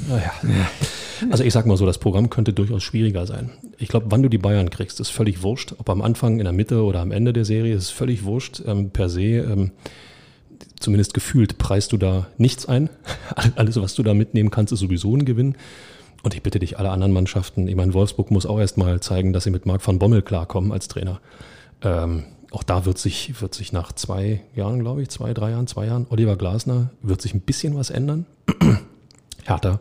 Naja. 0.09 0.33
Also 1.31 1.45
ich 1.45 1.53
sag 1.53 1.67
mal 1.67 1.77
so, 1.77 1.87
das 1.87 1.99
Programm 1.99 2.31
könnte 2.31 2.53
durchaus 2.53 2.83
schwieriger 2.83 3.27
sein. 3.27 3.51
Ich 3.79 3.89
glaube, 3.89 4.07
wann 4.11 4.23
du 4.23 4.29
die 4.29 4.39
Bayern 4.39 4.71
kriegst, 4.71 5.01
ist 5.01 5.11
völlig 5.11 5.43
wurscht. 5.43 5.75
Ob 5.79 5.91
am 5.91 6.03
Anfang, 6.03 6.39
in 6.39 6.45
der 6.45 6.53
Mitte 6.53 6.85
oder 6.85 7.01
am 7.01 7.11
Ende 7.11 7.33
der 7.33 7.45
Serie, 7.45 7.75
ist 7.75 7.91
völlig 7.91 8.25
wurscht. 8.25 8.63
Ähm, 8.67 8.91
per 8.91 9.09
se, 9.09 9.23
ähm, 9.23 9.73
zumindest 10.79 11.15
gefühlt, 11.15 11.59
preist 11.59 11.93
du 11.93 11.97
da 11.97 12.29
nichts 12.37 12.67
ein. 12.67 12.89
Alles, 13.57 13.81
was 13.81 13.95
du 13.95 14.03
da 14.03 14.15
mitnehmen 14.15 14.51
kannst, 14.51 14.73
ist 14.73 14.81
sowieso 14.81 15.17
ein 15.17 15.25
Gewinn. 15.25 15.57
Und 16.23 16.35
ich 16.35 16.43
bitte 16.43 16.59
dich, 16.59 16.79
alle 16.79 16.91
anderen 16.91 17.13
Mannschaften, 17.13 17.69
ich 17.69 17.77
meine, 17.77 17.95
Wolfsburg 17.95 18.33
muss 18.33 18.45
auch 18.45 18.59
erstmal 18.59 18.99
zeigen, 18.99 19.33
dass 19.33 19.45
sie 19.45 19.51
mit 19.51 19.67
Marc 19.67 19.87
van 19.87 20.01
Bommel 20.01 20.23
klarkommen 20.23 20.73
als 20.73 20.89
Trainer. 20.89 21.21
Ähm, 21.81 22.25
auch 22.51 22.65
da 22.65 22.85
wird 22.87 22.99
sich, 22.99 23.41
wird 23.41 23.55
sich 23.55 23.73
nach 23.73 23.93
zwei 23.93 24.41
Jahren, 24.55 24.81
glaube 24.81 25.03
ich, 25.03 25.11
zwei, 25.11 25.33
drei 25.33 25.51
Jahren, 25.51 25.69
zwei 25.69 25.87
Jahren, 25.87 26.07
Oliver 26.11 26.37
Glasner, 26.37 26.91
wird 27.03 27.23
sich 27.23 27.35
ein 27.35 27.41
bisschen 27.41 27.77
was 27.77 27.91
ändern. 27.91 28.27
Hertha 29.49 29.81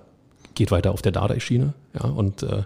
geht 0.56 0.72
weiter 0.72 0.92
auf 0.92 1.02
der 1.02 1.12
Dardai-Schiene 1.12 1.74
ja, 1.94 2.06
und 2.06 2.44
äh, 2.44 2.64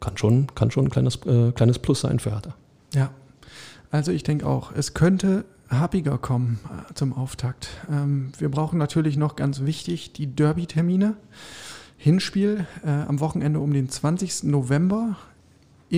kann, 0.00 0.16
schon, 0.16 0.46
kann 0.54 0.70
schon 0.70 0.86
ein 0.86 0.90
kleines, 0.90 1.16
äh, 1.26 1.52
kleines 1.52 1.78
Plus 1.78 2.00
sein 2.00 2.18
für 2.18 2.30
Hertha. 2.30 2.54
Ja, 2.94 3.10
also 3.90 4.12
ich 4.12 4.22
denke 4.22 4.46
auch, 4.46 4.72
es 4.72 4.94
könnte 4.94 5.44
happiger 5.70 6.18
kommen 6.18 6.60
äh, 6.64 6.94
zum 6.94 7.12
Auftakt. 7.12 7.68
Ähm, 7.90 8.32
wir 8.38 8.50
brauchen 8.50 8.78
natürlich 8.78 9.16
noch 9.16 9.36
ganz 9.36 9.62
wichtig 9.62 10.12
die 10.12 10.26
Derby-Termine. 10.26 11.14
Hinspiel 11.96 12.66
äh, 12.84 12.90
am 12.90 13.20
Wochenende 13.20 13.60
um 13.60 13.72
den 13.72 13.88
20. 13.88 14.44
November 14.44 15.16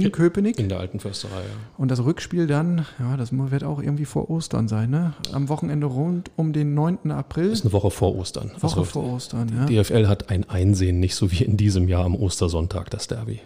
in, 0.04 0.12
Köpenick. 0.12 0.58
In 0.58 0.68
der 0.68 0.80
alten 0.80 1.00
Försterei, 1.00 1.40
ja. 1.40 1.56
Und 1.78 1.90
das 1.90 2.04
Rückspiel 2.04 2.46
dann, 2.46 2.86
ja, 2.98 3.16
das 3.16 3.30
wird 3.32 3.64
auch 3.64 3.82
irgendwie 3.82 4.04
vor 4.04 4.30
Ostern 4.30 4.68
sein, 4.68 4.90
ne? 4.90 5.14
Am 5.32 5.48
Wochenende 5.48 5.86
rund 5.86 6.30
um 6.36 6.52
den 6.52 6.74
9. 6.74 7.10
April. 7.10 7.50
Das 7.50 7.60
ist 7.60 7.64
eine 7.64 7.72
Woche 7.72 7.90
vor 7.90 8.16
Ostern. 8.16 8.50
Woche 8.60 8.78
also 8.80 8.84
vor 8.84 9.04
Ostern, 9.04 9.50
ja. 9.56 9.66
Die 9.66 9.76
DFL 9.76 10.08
hat 10.08 10.30
ein 10.30 10.48
Einsehen, 10.48 11.00
nicht 11.00 11.14
so 11.14 11.30
wie 11.32 11.44
in 11.44 11.56
diesem 11.56 11.88
Jahr 11.88 12.04
am 12.04 12.14
Ostersonntag, 12.14 12.90
das 12.90 13.06
Derby. 13.06 13.40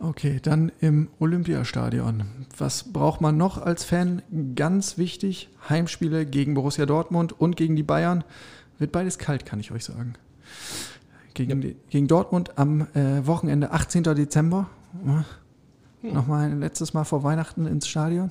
Okay, 0.00 0.40
dann 0.42 0.72
im 0.80 1.08
Olympiastadion. 1.18 2.24
Was 2.58 2.92
braucht 2.92 3.20
man 3.20 3.36
noch 3.36 3.58
als 3.58 3.84
Fan? 3.84 4.22
Ganz 4.54 4.98
wichtig, 4.98 5.48
Heimspiele 5.68 6.26
gegen 6.26 6.54
Borussia 6.54 6.84
Dortmund 6.84 7.38
und 7.40 7.56
gegen 7.56 7.76
die 7.76 7.82
Bayern. 7.82 8.24
Wird 8.78 8.92
beides 8.92 9.18
kalt, 9.18 9.46
kann 9.46 9.60
ich 9.60 9.70
euch 9.70 9.84
sagen. 9.84 10.14
Gegen, 11.32 11.62
ja. 11.62 11.70
gegen 11.90 12.06
Dortmund 12.06 12.58
am 12.58 12.82
äh, 12.94 13.26
Wochenende 13.26 13.70
18. 13.70 14.02
Dezember. 14.02 14.68
Hm. 16.04 16.12
Nochmal 16.12 16.50
ein 16.50 16.60
letztes 16.60 16.92
Mal 16.92 17.04
vor 17.04 17.24
Weihnachten 17.24 17.66
ins 17.66 17.88
Stadion. 17.88 18.30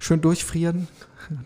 Schön 0.00 0.20
durchfrieren, 0.20 0.88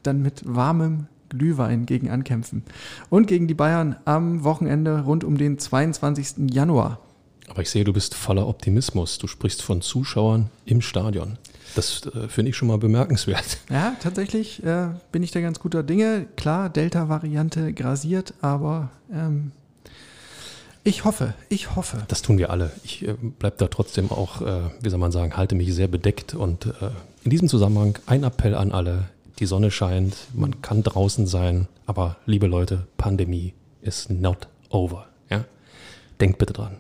dann 0.02 0.22
mit 0.22 0.42
warmem 0.46 1.06
Glühwein 1.28 1.84
gegen 1.84 2.10
ankämpfen. 2.10 2.62
Und 3.10 3.26
gegen 3.26 3.48
die 3.48 3.54
Bayern 3.54 3.96
am 4.06 4.44
Wochenende 4.44 5.02
rund 5.02 5.24
um 5.24 5.36
den 5.36 5.58
22. 5.58 6.50
Januar. 6.52 7.00
Aber 7.48 7.60
ich 7.60 7.68
sehe, 7.68 7.84
du 7.84 7.92
bist 7.92 8.14
voller 8.14 8.46
Optimismus. 8.46 9.18
Du 9.18 9.26
sprichst 9.26 9.62
von 9.62 9.82
Zuschauern 9.82 10.48
im 10.64 10.80
Stadion. 10.80 11.36
Das 11.74 12.06
äh, 12.06 12.28
finde 12.28 12.50
ich 12.50 12.56
schon 12.56 12.68
mal 12.68 12.78
bemerkenswert. 12.78 13.58
Ja, 13.70 13.94
tatsächlich 14.00 14.62
äh, 14.64 14.88
bin 15.10 15.22
ich 15.22 15.32
da 15.32 15.40
ganz 15.40 15.58
guter 15.58 15.82
Dinge. 15.82 16.26
Klar, 16.36 16.70
Delta-Variante 16.70 17.74
grasiert, 17.74 18.32
aber 18.40 18.90
ähm, 19.12 19.52
ich 20.84 21.04
hoffe, 21.04 21.34
ich 21.48 21.76
hoffe. 21.76 22.02
Das 22.08 22.22
tun 22.22 22.38
wir 22.38 22.50
alle. 22.50 22.72
Ich 22.82 23.06
äh, 23.06 23.14
bleibe 23.14 23.56
da 23.58 23.68
trotzdem 23.68 24.10
auch, 24.10 24.42
äh, 24.42 24.60
wie 24.80 24.90
soll 24.90 24.98
man 24.98 25.12
sagen, 25.12 25.36
halte 25.36 25.54
mich 25.54 25.72
sehr 25.74 25.88
bedeckt. 25.88 26.34
Und 26.34 26.66
äh, 26.66 26.90
in 27.24 27.30
diesem 27.30 27.48
Zusammenhang 27.48 27.98
ein 28.06 28.24
Appell 28.24 28.54
an 28.54 28.72
alle. 28.72 29.04
Die 29.38 29.46
Sonne 29.46 29.70
scheint, 29.70 30.16
man 30.34 30.60
kann 30.60 30.82
draußen 30.82 31.26
sein, 31.26 31.66
aber 31.86 32.16
liebe 32.26 32.46
Leute, 32.46 32.86
Pandemie 32.96 33.54
is 33.80 34.08
not 34.10 34.48
over. 34.70 35.06
Ja? 35.30 35.44
Denkt 36.20 36.38
bitte 36.38 36.52
dran. 36.52 36.76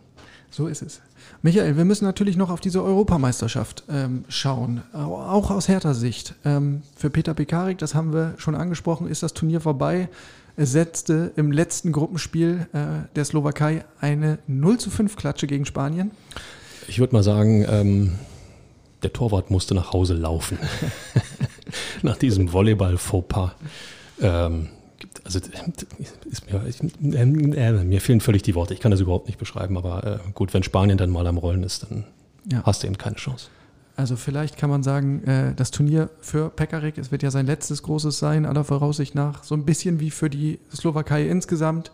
So 0.50 0.66
ist 0.66 0.82
es. 0.82 1.00
Michael, 1.40 1.76
wir 1.76 1.84
müssen 1.84 2.04
natürlich 2.04 2.36
noch 2.36 2.50
auf 2.50 2.60
diese 2.60 2.84
Europameisterschaft 2.84 3.84
ähm, 3.88 4.24
schauen, 4.28 4.82
auch 4.92 5.50
aus 5.50 5.66
härter 5.66 5.94
Sicht. 5.94 6.34
Ähm, 6.44 6.82
für 6.94 7.10
Peter 7.10 7.34
Pekarik, 7.34 7.78
das 7.78 7.94
haben 7.94 8.12
wir 8.12 8.34
schon 8.36 8.54
angesprochen, 8.54 9.08
ist 9.08 9.22
das 9.22 9.32
Turnier 9.32 9.60
vorbei 9.60 10.08
setzte 10.56 11.32
im 11.36 11.52
letzten 11.52 11.92
Gruppenspiel 11.92 12.66
äh, 12.72 13.08
der 13.14 13.24
Slowakei 13.24 13.84
eine 14.00 14.38
0 14.46 14.78
zu 14.78 14.90
5 14.90 15.16
Klatsche 15.16 15.46
gegen 15.46 15.64
Spanien. 15.64 16.10
Ich 16.88 16.98
würde 16.98 17.14
mal 17.14 17.22
sagen, 17.22 17.64
ähm, 17.68 18.18
der 19.02 19.12
Torwart 19.12 19.50
musste 19.50 19.74
nach 19.74 19.92
Hause 19.92 20.14
laufen. 20.14 20.58
nach 22.02 22.16
diesem 22.16 22.52
Volleyball-Fauxpas. 22.52 23.52
Ähm, 24.20 24.68
also 25.24 25.40
mir, 27.00 27.56
äh, 27.56 27.72
mir, 27.84 28.00
fehlen 28.00 28.20
völlig 28.20 28.42
die 28.42 28.54
Worte. 28.54 28.74
Ich 28.74 28.80
kann 28.80 28.90
das 28.90 29.00
überhaupt 29.00 29.26
nicht 29.26 29.38
beschreiben, 29.38 29.76
aber 29.76 30.20
äh, 30.26 30.30
gut, 30.34 30.54
wenn 30.54 30.62
Spanien 30.62 30.98
dann 30.98 31.10
mal 31.10 31.26
am 31.26 31.38
Rollen 31.38 31.62
ist, 31.62 31.84
dann 31.84 32.04
ja. 32.50 32.62
hast 32.64 32.82
du 32.82 32.86
eben 32.86 32.98
keine 32.98 33.16
Chance. 33.16 33.48
Also 33.94 34.16
vielleicht 34.16 34.56
kann 34.56 34.70
man 34.70 34.82
sagen, 34.82 35.22
äh, 35.24 35.54
das 35.54 35.70
Turnier 35.70 36.10
für 36.20 36.48
Pekarik, 36.48 36.96
es 36.98 37.12
wird 37.12 37.22
ja 37.22 37.30
sein 37.30 37.46
letztes 37.46 37.82
großes 37.82 38.18
sein, 38.18 38.46
aller 38.46 38.64
Voraussicht 38.64 39.14
nach, 39.14 39.44
so 39.44 39.54
ein 39.54 39.64
bisschen 39.64 40.00
wie 40.00 40.10
für 40.10 40.30
die 40.30 40.58
Slowakei 40.74 41.26
insgesamt. 41.26 41.92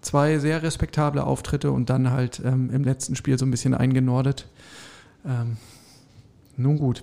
Zwei 0.00 0.38
sehr 0.38 0.62
respektable 0.62 1.24
Auftritte 1.24 1.72
und 1.72 1.90
dann 1.90 2.10
halt 2.10 2.40
ähm, 2.44 2.70
im 2.72 2.84
letzten 2.84 3.16
Spiel 3.16 3.38
so 3.38 3.44
ein 3.44 3.50
bisschen 3.50 3.74
eingenordet. 3.74 4.48
Ähm, 5.26 5.58
nun 6.56 6.78
gut. 6.78 7.02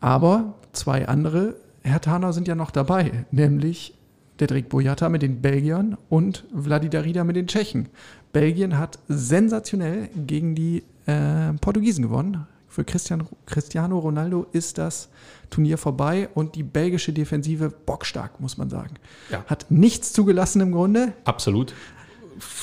Aber 0.00 0.54
zwei 0.72 1.06
andere 1.08 1.56
Hertaner 1.82 2.32
sind 2.32 2.48
ja 2.48 2.54
noch 2.54 2.70
dabei, 2.70 3.26
nämlich 3.30 3.94
Dedrick 4.38 4.68
Boyata 4.70 5.08
mit 5.08 5.22
den 5.22 5.42
Belgiern 5.42 5.98
und 6.08 6.44
Vladi 6.54 6.88
Darida 6.88 7.24
mit 7.24 7.36
den 7.36 7.46
Tschechen. 7.46 7.88
Belgien 8.32 8.78
hat 8.78 8.98
sensationell 9.08 10.08
gegen 10.26 10.54
die 10.54 10.82
äh, 11.06 11.52
Portugiesen 11.60 12.02
gewonnen. 12.02 12.46
Für 12.70 12.84
Christian, 12.84 13.26
Cristiano 13.46 13.98
Ronaldo 13.98 14.46
ist 14.52 14.78
das 14.78 15.08
Turnier 15.50 15.76
vorbei 15.76 16.28
und 16.34 16.54
die 16.54 16.62
belgische 16.62 17.12
Defensive 17.12 17.70
bockstark, 17.70 18.40
muss 18.40 18.56
man 18.56 18.70
sagen. 18.70 18.94
Ja. 19.30 19.44
Hat 19.46 19.70
nichts 19.70 20.12
zugelassen 20.12 20.60
im 20.60 20.72
Grunde. 20.72 21.12
Absolut 21.24 21.74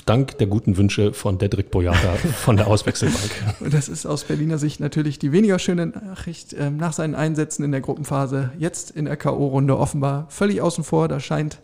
dank 0.05 0.37
der 0.37 0.47
guten 0.47 0.77
Wünsche 0.77 1.13
von 1.13 1.37
Dedrick 1.37 1.71
Boyata 1.71 2.13
von 2.15 2.57
der 2.57 2.67
Auswechselbank. 2.67 3.31
das 3.71 3.89
ist 3.89 4.05
aus 4.05 4.23
Berliner 4.23 4.57
Sicht 4.57 4.79
natürlich 4.79 5.19
die 5.19 5.31
weniger 5.31 5.59
schöne 5.59 5.87
Nachricht. 5.87 6.55
Ähm, 6.57 6.77
nach 6.77 6.93
seinen 6.93 7.15
Einsätzen 7.15 7.63
in 7.63 7.71
der 7.71 7.81
Gruppenphase, 7.81 8.51
jetzt 8.57 8.91
in 8.91 9.05
der 9.05 9.17
K.O.-Runde 9.17 9.77
offenbar 9.77 10.25
völlig 10.29 10.61
außen 10.61 10.83
vor. 10.83 11.07
Da 11.07 11.19
scheint 11.19 11.59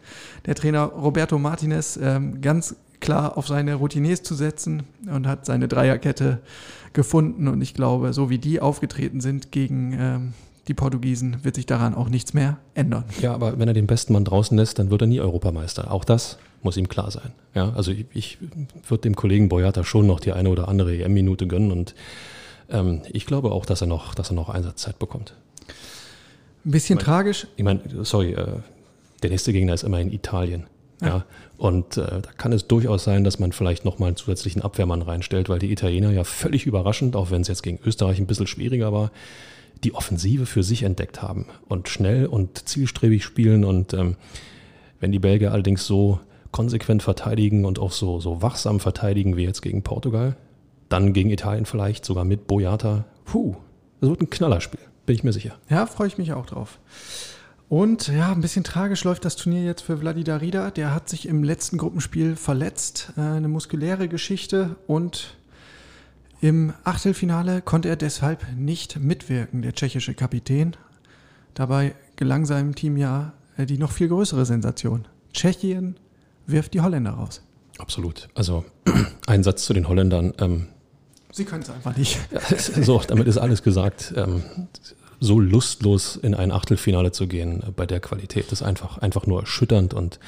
der 0.45 0.56
Trainer 0.56 0.84
Roberto 0.84 1.39
Martinez 1.39 1.97
ähm, 2.01 2.41
ganz 2.41 2.75
klar 2.99 3.38
auf 3.38 3.47
seine 3.47 3.75
Routiniers 3.75 4.23
zu 4.23 4.34
setzen 4.34 4.84
und 5.12 5.27
hat 5.27 5.45
seine 5.45 5.67
Dreierkette 5.67 6.39
gefunden. 6.93 7.47
Und 7.47 7.62
ich 7.62 7.73
glaube, 7.73 8.13
so 8.13 8.29
wie 8.29 8.38
die 8.38 8.60
aufgetreten 8.62 9.21
sind 9.21 9.51
gegen 9.51 9.95
ähm, 9.99 10.34
die 10.67 10.73
Portugiesen, 10.73 11.43
wird 11.43 11.56
sich 11.56 11.65
daran 11.65 11.93
auch 11.93 12.10
nichts 12.10 12.34
mehr 12.34 12.58
ändern. 12.73 13.03
Ja, 13.21 13.34
aber 13.34 13.60
wenn 13.60 13.67
er 13.67 13.73
den 13.73 13.88
besten 13.88 14.13
Mann 14.13 14.23
draußen 14.23 14.58
lässt, 14.58 14.79
dann 14.79 14.89
wird 14.89 15.01
er 15.01 15.08
nie 15.08 15.19
Europameister. 15.19 15.91
Auch 15.91 16.06
das 16.06 16.38
muss 16.62 16.77
ihm 16.77 16.88
klar 16.88 17.12
sein. 17.12 17.34
Ja, 17.53 17.73
also 17.73 17.91
ich, 17.91 18.06
ich 18.13 18.38
würde 18.88 19.01
dem 19.01 19.15
Kollegen 19.15 19.49
Boyata 19.49 19.84
schon 19.84 20.08
noch 20.08 20.21
die 20.21 20.32
eine 20.32 20.49
oder 20.49 20.69
andere 20.69 20.95
EM-Minute 20.95 21.47
gönnen 21.47 21.71
und 21.71 21.93
ähm, 22.69 23.01
ich 23.12 23.25
glaube 23.25 23.51
auch, 23.51 23.65
dass 23.65 23.82
er 23.82 23.88
noch, 23.88 24.15
dass 24.15 24.32
er 24.32 24.36
noch 24.36 24.49
Einsatzzeit 24.49 24.97
bekommt. 24.99 25.36
Ein 26.65 26.71
bisschen 26.71 26.97
ich 26.97 27.06
mein, 27.06 27.13
tragisch. 27.13 27.47
Ich 27.58 27.63
meine, 27.63 27.82
sorry, 28.03 28.32
äh, 28.32 28.60
der 29.21 29.29
nächste 29.29 29.51
Gegner 29.51 29.73
ist 29.73 29.84
immerhin 29.84 30.12
Italien. 30.12 30.67
Ja. 31.01 31.08
ja. 31.08 31.25
Und 31.63 31.95
äh, 31.95 32.21
da 32.21 32.30
kann 32.36 32.52
es 32.52 32.67
durchaus 32.67 33.06
sein, 33.06 33.23
dass 33.23 33.39
man 33.39 33.54
vielleicht 33.54 33.86
nochmal 33.86 34.08
einen 34.08 34.17
zusätzlichen 34.17 34.62
Abwehrmann 34.62 35.02
reinstellt, 35.02 35.47
weil 35.47 35.60
die 35.60 35.71
Italiener 35.71 36.12
ja 36.12 36.26
völlig 36.26 36.65
überraschend, 36.65 37.15
auch 37.15 37.32
wenn 37.32 37.39
es 37.39 37.47
jetzt 37.47 37.63
gegen 37.63 37.80
Österreich 37.86 38.19
ein 38.19 38.28
bisschen 38.28 38.47
schwieriger 38.47 38.91
war, 38.91 39.12
die 39.82 39.95
Offensive 39.95 40.45
für 40.45 40.62
sich 40.62 40.84
entdeckt 40.84 41.21
haben 41.21 41.45
und 41.69 41.88
schnell 41.88 42.26
und 42.26 42.67
zielstrebig 42.67 43.23
spielen. 43.23 43.63
Und 43.63 43.93
ähm, 43.93 44.17
wenn 44.99 45.13
die 45.13 45.19
Belgier 45.19 45.54
allerdings 45.54 45.88
so 45.88 46.19
konsequent 46.52 47.02
verteidigen 47.02 47.63
und 47.63 47.80
auch 47.80 47.93
so, 47.93 48.19
so 48.19 48.41
wachsam 48.41 48.82
verteidigen 48.82 49.38
wie 49.38 49.45
jetzt 49.45 49.62
gegen 49.62 49.84
Portugal, 49.84 50.36
dann 50.89 51.13
gegen 51.13 51.30
Italien 51.30 51.65
vielleicht, 51.65 52.04
sogar 52.04 52.26
mit 52.26 52.45
Boyata, 52.45 53.06
puh, 53.23 53.56
das 54.02 54.10
wird 54.10 54.19
ein 54.19 54.30
Knallerspiel, 54.30 54.82
bin 55.06 55.15
ich 55.15 55.23
mir 55.23 55.32
sicher. 55.32 55.56
Ja, 55.69 55.86
freue 55.86 56.10
ich 56.10 56.17
mich 56.17 56.34
auch 56.34 56.45
drauf. 56.45 56.78
Und 57.73 58.07
ja, 58.09 58.31
ein 58.31 58.41
bisschen 58.41 58.63
tragisch 58.63 59.03
läuft 59.03 59.25
das 59.25 59.36
Turnier 59.36 59.63
jetzt 59.63 59.81
für 59.81 59.97
Vladi 59.97 60.23
Darida. 60.23 60.69
Der 60.69 60.93
hat 60.93 61.09
sich 61.09 61.27
im 61.27 61.43
letzten 61.43 61.79
Gruppenspiel 61.79 62.36
verletzt, 62.36 63.13
äh, 63.17 63.21
eine 63.21 63.47
muskuläre 63.47 64.07
Geschichte 64.07 64.75
und 64.86 65.38
im 66.39 66.73
Achtelfinale 66.83 67.63
konnte 67.63 67.89
er 67.89 67.95
deshalb 67.95 68.45
nicht 68.55 68.99
mitwirken, 68.99 69.63
der 69.63 69.73
tschechische 69.73 70.13
Kapitän. 70.13 70.75
Dabei 71.55 71.95
gelang 72.15 72.45
seinem 72.45 72.75
Team 72.75 72.95
ja 72.95 73.33
äh, 73.57 73.65
die 73.65 73.79
noch 73.79 73.91
viel 73.91 74.07
größere 74.07 74.45
Sensation. 74.45 75.07
Tschechien 75.33 75.95
wirft 76.45 76.75
die 76.75 76.81
Holländer 76.81 77.13
raus. 77.13 77.41
Absolut. 77.79 78.29
Also 78.36 78.65
ein 79.25 79.41
Satz 79.41 79.65
zu 79.65 79.73
den 79.73 79.88
Holländern. 79.88 80.33
Ähm, 80.38 80.67
Sie 81.31 81.43
können 81.43 81.63
es 81.63 81.71
einfach 81.71 81.97
nicht. 81.97 82.19
so, 82.83 83.01
damit 83.07 83.25
ist 83.25 83.39
alles 83.39 83.63
gesagt. 83.63 84.13
Ähm, 84.15 84.43
so 85.23 85.39
lustlos 85.39 86.17
in 86.17 86.36
ein 86.36 86.51
Achtelfinale 86.51 87.12
zu 87.12 87.27
gehen 87.27 87.63
bei 87.75 87.86
der 87.86 88.01
Qualität 88.01 88.51
ist 88.51 88.62
einfach, 88.62 88.97
einfach 88.97 89.25
nur 89.25 89.41
erschütternd. 89.41 89.93
Und 89.93 90.19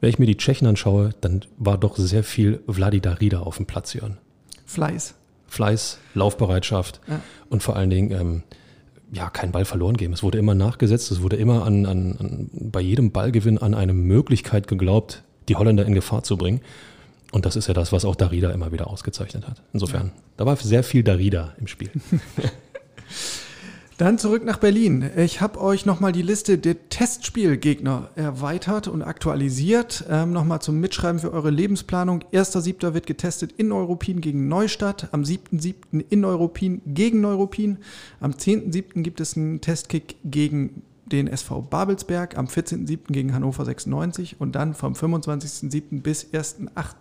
wenn 0.00 0.08
ich 0.08 0.18
mir 0.18 0.26
die 0.26 0.38
Tschechen 0.38 0.66
anschaue, 0.66 1.10
dann 1.20 1.44
war 1.58 1.76
doch 1.76 1.96
sehr 1.96 2.24
viel 2.24 2.62
Vladi 2.66 3.00
Darida 3.00 3.40
auf 3.40 3.58
dem 3.58 3.66
Platz, 3.66 3.92
Jörn. 3.92 4.16
Fleiß. 4.64 5.14
Fleiß, 5.48 5.98
Laufbereitschaft 6.14 7.00
ja. 7.08 7.20
und 7.50 7.62
vor 7.62 7.76
allen 7.76 7.90
Dingen 7.90 8.10
ähm, 8.10 8.42
ja, 9.12 9.28
kein 9.28 9.52
Ball 9.52 9.66
verloren 9.66 9.98
geben. 9.98 10.14
Es 10.14 10.22
wurde 10.22 10.38
immer 10.38 10.54
nachgesetzt, 10.54 11.10
es 11.10 11.20
wurde 11.20 11.36
immer 11.36 11.66
an, 11.66 11.84
an, 11.84 12.16
an, 12.18 12.50
bei 12.52 12.80
jedem 12.80 13.12
Ballgewinn 13.12 13.58
an 13.58 13.74
eine 13.74 13.92
Möglichkeit 13.92 14.66
geglaubt, 14.66 15.24
die 15.50 15.56
Holländer 15.56 15.84
in 15.84 15.92
Gefahr 15.92 16.22
zu 16.22 16.38
bringen. 16.38 16.62
Und 17.32 17.44
das 17.44 17.56
ist 17.56 17.66
ja 17.66 17.74
das, 17.74 17.92
was 17.92 18.06
auch 18.06 18.16
Darida 18.16 18.50
immer 18.50 18.72
wieder 18.72 18.88
ausgezeichnet 18.88 19.46
hat. 19.46 19.60
Insofern, 19.74 20.06
ja. 20.06 20.12
da 20.38 20.46
war 20.46 20.56
sehr 20.56 20.82
viel 20.82 21.02
Darida 21.02 21.52
im 21.58 21.66
Spiel. 21.66 21.90
Dann 24.02 24.18
zurück 24.18 24.44
nach 24.44 24.58
Berlin. 24.58 25.08
Ich 25.16 25.40
habe 25.40 25.60
euch 25.60 25.86
nochmal 25.86 26.10
die 26.10 26.22
Liste 26.22 26.58
der 26.58 26.88
Testspielgegner 26.88 28.10
erweitert 28.16 28.88
und 28.88 29.00
aktualisiert. 29.00 30.04
Ähm, 30.10 30.32
nochmal 30.32 30.60
zum 30.60 30.80
Mitschreiben 30.80 31.20
für 31.20 31.32
eure 31.32 31.50
Lebensplanung. 31.50 32.24
1.7. 32.32 32.94
wird 32.94 33.06
getestet 33.06 33.52
in 33.52 33.70
Europin 33.70 34.20
gegen 34.20 34.48
Neustadt. 34.48 35.10
Am 35.12 35.22
7.7. 35.22 36.04
in 36.10 36.24
Europin 36.24 36.82
gegen 36.84 37.20
Neuruppin. 37.20 37.78
Am 38.18 38.32
10.7. 38.32 39.02
gibt 39.02 39.20
es 39.20 39.36
einen 39.36 39.60
Testkick 39.60 40.16
gegen 40.24 40.82
den 41.06 41.28
SV 41.28 41.62
Babelsberg. 41.62 42.36
Am 42.36 42.46
14.7. 42.46 43.12
gegen 43.12 43.32
Hannover 43.32 43.64
96. 43.64 44.40
Und 44.40 44.56
dann 44.56 44.74
vom 44.74 44.94
25.7. 44.94 46.02
bis 46.02 46.24
1.8 46.32 46.96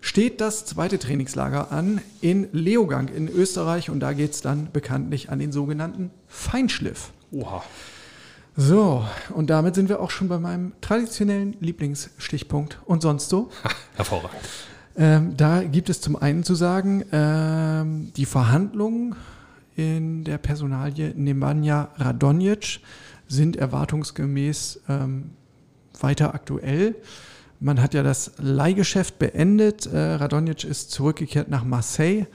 steht 0.00 0.40
das 0.40 0.64
zweite 0.64 0.98
Trainingslager 0.98 1.72
an 1.72 2.00
in 2.20 2.48
Leogang 2.52 3.08
in 3.08 3.28
Österreich 3.28 3.90
und 3.90 4.00
da 4.00 4.12
geht 4.12 4.32
es 4.32 4.40
dann 4.40 4.70
bekanntlich 4.72 5.30
an 5.30 5.38
den 5.38 5.52
sogenannten 5.52 6.10
Feinschliff. 6.28 7.12
Oha. 7.30 7.62
So, 8.54 9.06
und 9.34 9.48
damit 9.48 9.74
sind 9.74 9.88
wir 9.88 10.00
auch 10.00 10.10
schon 10.10 10.28
bei 10.28 10.38
meinem 10.38 10.72
traditionellen 10.82 11.56
Lieblingsstichpunkt. 11.60 12.78
Und 12.84 13.00
sonst 13.00 13.30
so? 13.30 13.50
hervorragend. 13.96 14.42
Ähm, 14.94 15.36
da 15.38 15.62
gibt 15.62 15.88
es 15.88 16.02
zum 16.02 16.16
einen 16.16 16.44
zu 16.44 16.54
sagen, 16.54 17.02
ähm, 17.12 18.12
die 18.14 18.26
Verhandlungen 18.26 19.14
in 19.74 20.24
der 20.24 20.36
Personalie 20.36 21.14
Nemanja 21.16 21.88
Radonjic 21.96 22.80
sind 23.26 23.56
erwartungsgemäß 23.56 24.80
ähm, 24.90 25.30
weiter 25.98 26.34
aktuell. 26.34 26.96
Man 27.62 27.80
hat 27.80 27.94
ja 27.94 28.02
das 28.02 28.32
Leihgeschäft 28.38 29.20
beendet. 29.20 29.86
Äh, 29.86 29.96
Radonjic 29.96 30.64
ist 30.64 30.90
zurückgekehrt 30.90 31.48
nach 31.48 31.62
Marseille. 31.62 32.26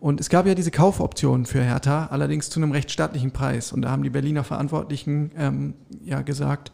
Und 0.00 0.20
es 0.20 0.30
gab 0.30 0.46
ja 0.46 0.54
diese 0.54 0.70
Kaufoptionen 0.70 1.44
für 1.44 1.62
Hertha, 1.62 2.06
allerdings 2.06 2.48
zu 2.48 2.58
einem 2.60 2.72
recht 2.72 2.90
stattlichen 2.90 3.30
Preis. 3.30 3.72
Und 3.72 3.82
da 3.82 3.90
haben 3.90 4.02
die 4.02 4.08
Berliner 4.08 4.42
Verantwortlichen 4.42 5.32
ähm, 5.36 5.74
ja 6.02 6.22
gesagt, 6.22 6.72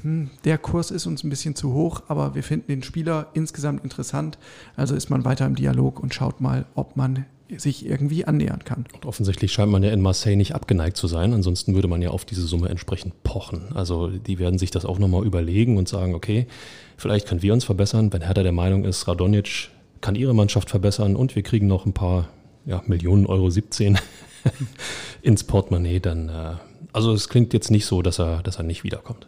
hm, 0.00 0.30
der 0.46 0.56
Kurs 0.56 0.90
ist 0.90 1.04
uns 1.04 1.24
ein 1.24 1.28
bisschen 1.28 1.54
zu 1.54 1.74
hoch, 1.74 2.04
aber 2.08 2.34
wir 2.34 2.42
finden 2.42 2.68
den 2.68 2.82
Spieler 2.82 3.26
insgesamt 3.34 3.84
interessant. 3.84 4.38
Also 4.74 4.94
ist 4.94 5.10
man 5.10 5.26
weiter 5.26 5.44
im 5.44 5.54
Dialog 5.54 6.00
und 6.00 6.14
schaut 6.14 6.40
mal, 6.40 6.64
ob 6.74 6.96
man 6.96 7.26
sich 7.58 7.86
irgendwie 7.86 8.24
annähern 8.24 8.64
kann. 8.64 8.86
Und 8.94 9.06
offensichtlich 9.06 9.52
scheint 9.52 9.70
man 9.70 9.82
ja 9.82 9.90
in 9.90 10.00
Marseille 10.00 10.36
nicht 10.36 10.54
abgeneigt 10.54 10.96
zu 10.96 11.06
sein. 11.06 11.32
Ansonsten 11.32 11.74
würde 11.74 11.88
man 11.88 12.02
ja 12.02 12.10
auf 12.10 12.24
diese 12.24 12.46
Summe 12.46 12.68
entsprechend 12.68 13.22
pochen. 13.22 13.72
Also 13.74 14.08
die 14.08 14.38
werden 14.38 14.58
sich 14.58 14.70
das 14.70 14.84
auch 14.84 14.98
nochmal 14.98 15.24
überlegen 15.24 15.76
und 15.76 15.88
sagen, 15.88 16.14
okay, 16.14 16.46
Vielleicht 17.02 17.26
können 17.26 17.42
wir 17.42 17.52
uns 17.52 17.64
verbessern, 17.64 18.12
wenn 18.12 18.22
Hertha 18.22 18.44
der 18.44 18.52
Meinung 18.52 18.84
ist, 18.84 19.08
Radonjic 19.08 19.70
kann 20.00 20.14
ihre 20.14 20.36
Mannschaft 20.36 20.70
verbessern 20.70 21.16
und 21.16 21.34
wir 21.34 21.42
kriegen 21.42 21.66
noch 21.66 21.84
ein 21.84 21.92
paar 21.92 22.28
ja, 22.64 22.80
Millionen 22.86 23.26
Euro 23.26 23.50
17 23.50 23.98
ins 25.22 25.42
Portemonnaie, 25.42 25.98
dann 25.98 26.28
äh, 26.28 26.54
also 26.92 27.12
es 27.12 27.28
klingt 27.28 27.54
jetzt 27.54 27.72
nicht 27.72 27.86
so, 27.86 28.02
dass 28.02 28.20
er, 28.20 28.44
dass 28.44 28.58
er 28.58 28.62
nicht 28.62 28.84
wiederkommt. 28.84 29.26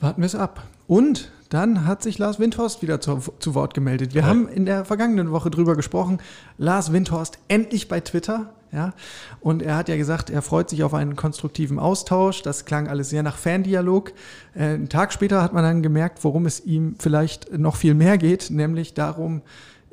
Warten 0.00 0.20
wir 0.20 0.26
es 0.26 0.34
ab. 0.34 0.64
Und 0.86 1.30
dann 1.48 1.86
hat 1.86 2.02
sich 2.02 2.18
Lars 2.18 2.38
Windhorst 2.38 2.82
wieder 2.82 3.00
zu, 3.00 3.20
zu 3.38 3.54
Wort 3.54 3.74
gemeldet. 3.74 4.14
Wir 4.14 4.22
ja. 4.22 4.26
haben 4.26 4.48
in 4.48 4.66
der 4.66 4.84
vergangenen 4.84 5.30
Woche 5.30 5.50
drüber 5.50 5.76
gesprochen. 5.76 6.18
Lars 6.58 6.92
Windhorst 6.92 7.38
endlich 7.48 7.88
bei 7.88 8.00
Twitter. 8.00 8.52
Ja? 8.72 8.92
Und 9.40 9.62
er 9.62 9.76
hat 9.76 9.88
ja 9.88 9.96
gesagt, 9.96 10.30
er 10.30 10.42
freut 10.42 10.68
sich 10.68 10.82
auf 10.82 10.94
einen 10.94 11.16
konstruktiven 11.16 11.78
Austausch. 11.78 12.42
Das 12.42 12.64
klang 12.64 12.88
alles 12.88 13.10
sehr 13.10 13.22
nach 13.22 13.36
Fandialog. 13.36 14.12
Äh, 14.54 14.64
einen 14.64 14.88
Tag 14.88 15.12
später 15.12 15.42
hat 15.42 15.52
man 15.52 15.62
dann 15.62 15.82
gemerkt, 15.82 16.24
worum 16.24 16.46
es 16.46 16.64
ihm 16.64 16.96
vielleicht 16.98 17.56
noch 17.56 17.76
viel 17.76 17.94
mehr 17.94 18.18
geht, 18.18 18.50
nämlich 18.50 18.94
darum, 18.94 19.42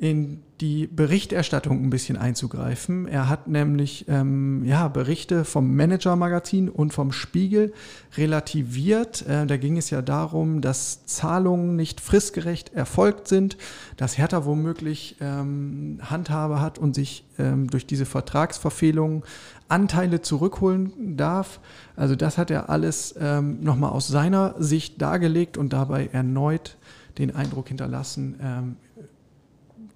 in 0.02 0.42
die 0.60 0.88
Berichterstattung 0.88 1.80
ein 1.80 1.88
bisschen 1.88 2.16
einzugreifen. 2.16 3.06
Er 3.06 3.28
hat 3.28 3.46
nämlich 3.46 4.04
ähm, 4.08 4.64
ja, 4.64 4.88
Berichte 4.88 5.44
vom 5.44 5.76
Manager-Magazin 5.76 6.68
und 6.68 6.92
vom 6.92 7.12
Spiegel 7.12 7.72
relativiert. 8.16 9.24
Äh, 9.28 9.46
da 9.46 9.56
ging 9.56 9.76
es 9.76 9.90
ja 9.90 10.02
darum, 10.02 10.60
dass 10.60 11.06
Zahlungen 11.06 11.76
nicht 11.76 12.00
fristgerecht 12.00 12.74
erfolgt 12.74 13.28
sind, 13.28 13.56
dass 13.96 14.18
Hertha 14.18 14.44
womöglich 14.44 15.14
ähm, 15.20 16.00
Handhabe 16.02 16.60
hat 16.60 16.80
und 16.80 16.96
sich 16.96 17.24
ähm, 17.38 17.70
durch 17.70 17.86
diese 17.86 18.04
Vertragsverfehlungen 18.04 19.22
Anteile 19.68 20.20
zurückholen 20.20 21.16
darf. 21.16 21.60
Also 21.94 22.16
das 22.16 22.38
hat 22.38 22.50
er 22.50 22.70
alles 22.70 23.14
ähm, 23.20 23.62
nochmal 23.62 23.92
aus 23.92 24.08
seiner 24.08 24.56
Sicht 24.58 25.00
dargelegt 25.00 25.56
und 25.56 25.72
dabei 25.72 26.08
erneut 26.12 26.76
den 27.18 27.34
Eindruck 27.34 27.68
hinterlassen, 27.68 28.36
ähm, 28.42 28.76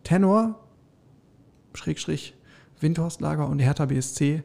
Tenor, 0.07 0.55
Schrägstrich, 1.75 2.35
Windhorstlager 2.79 3.49
und 3.49 3.59
Hertha 3.59 3.87
BSC. 3.87 4.45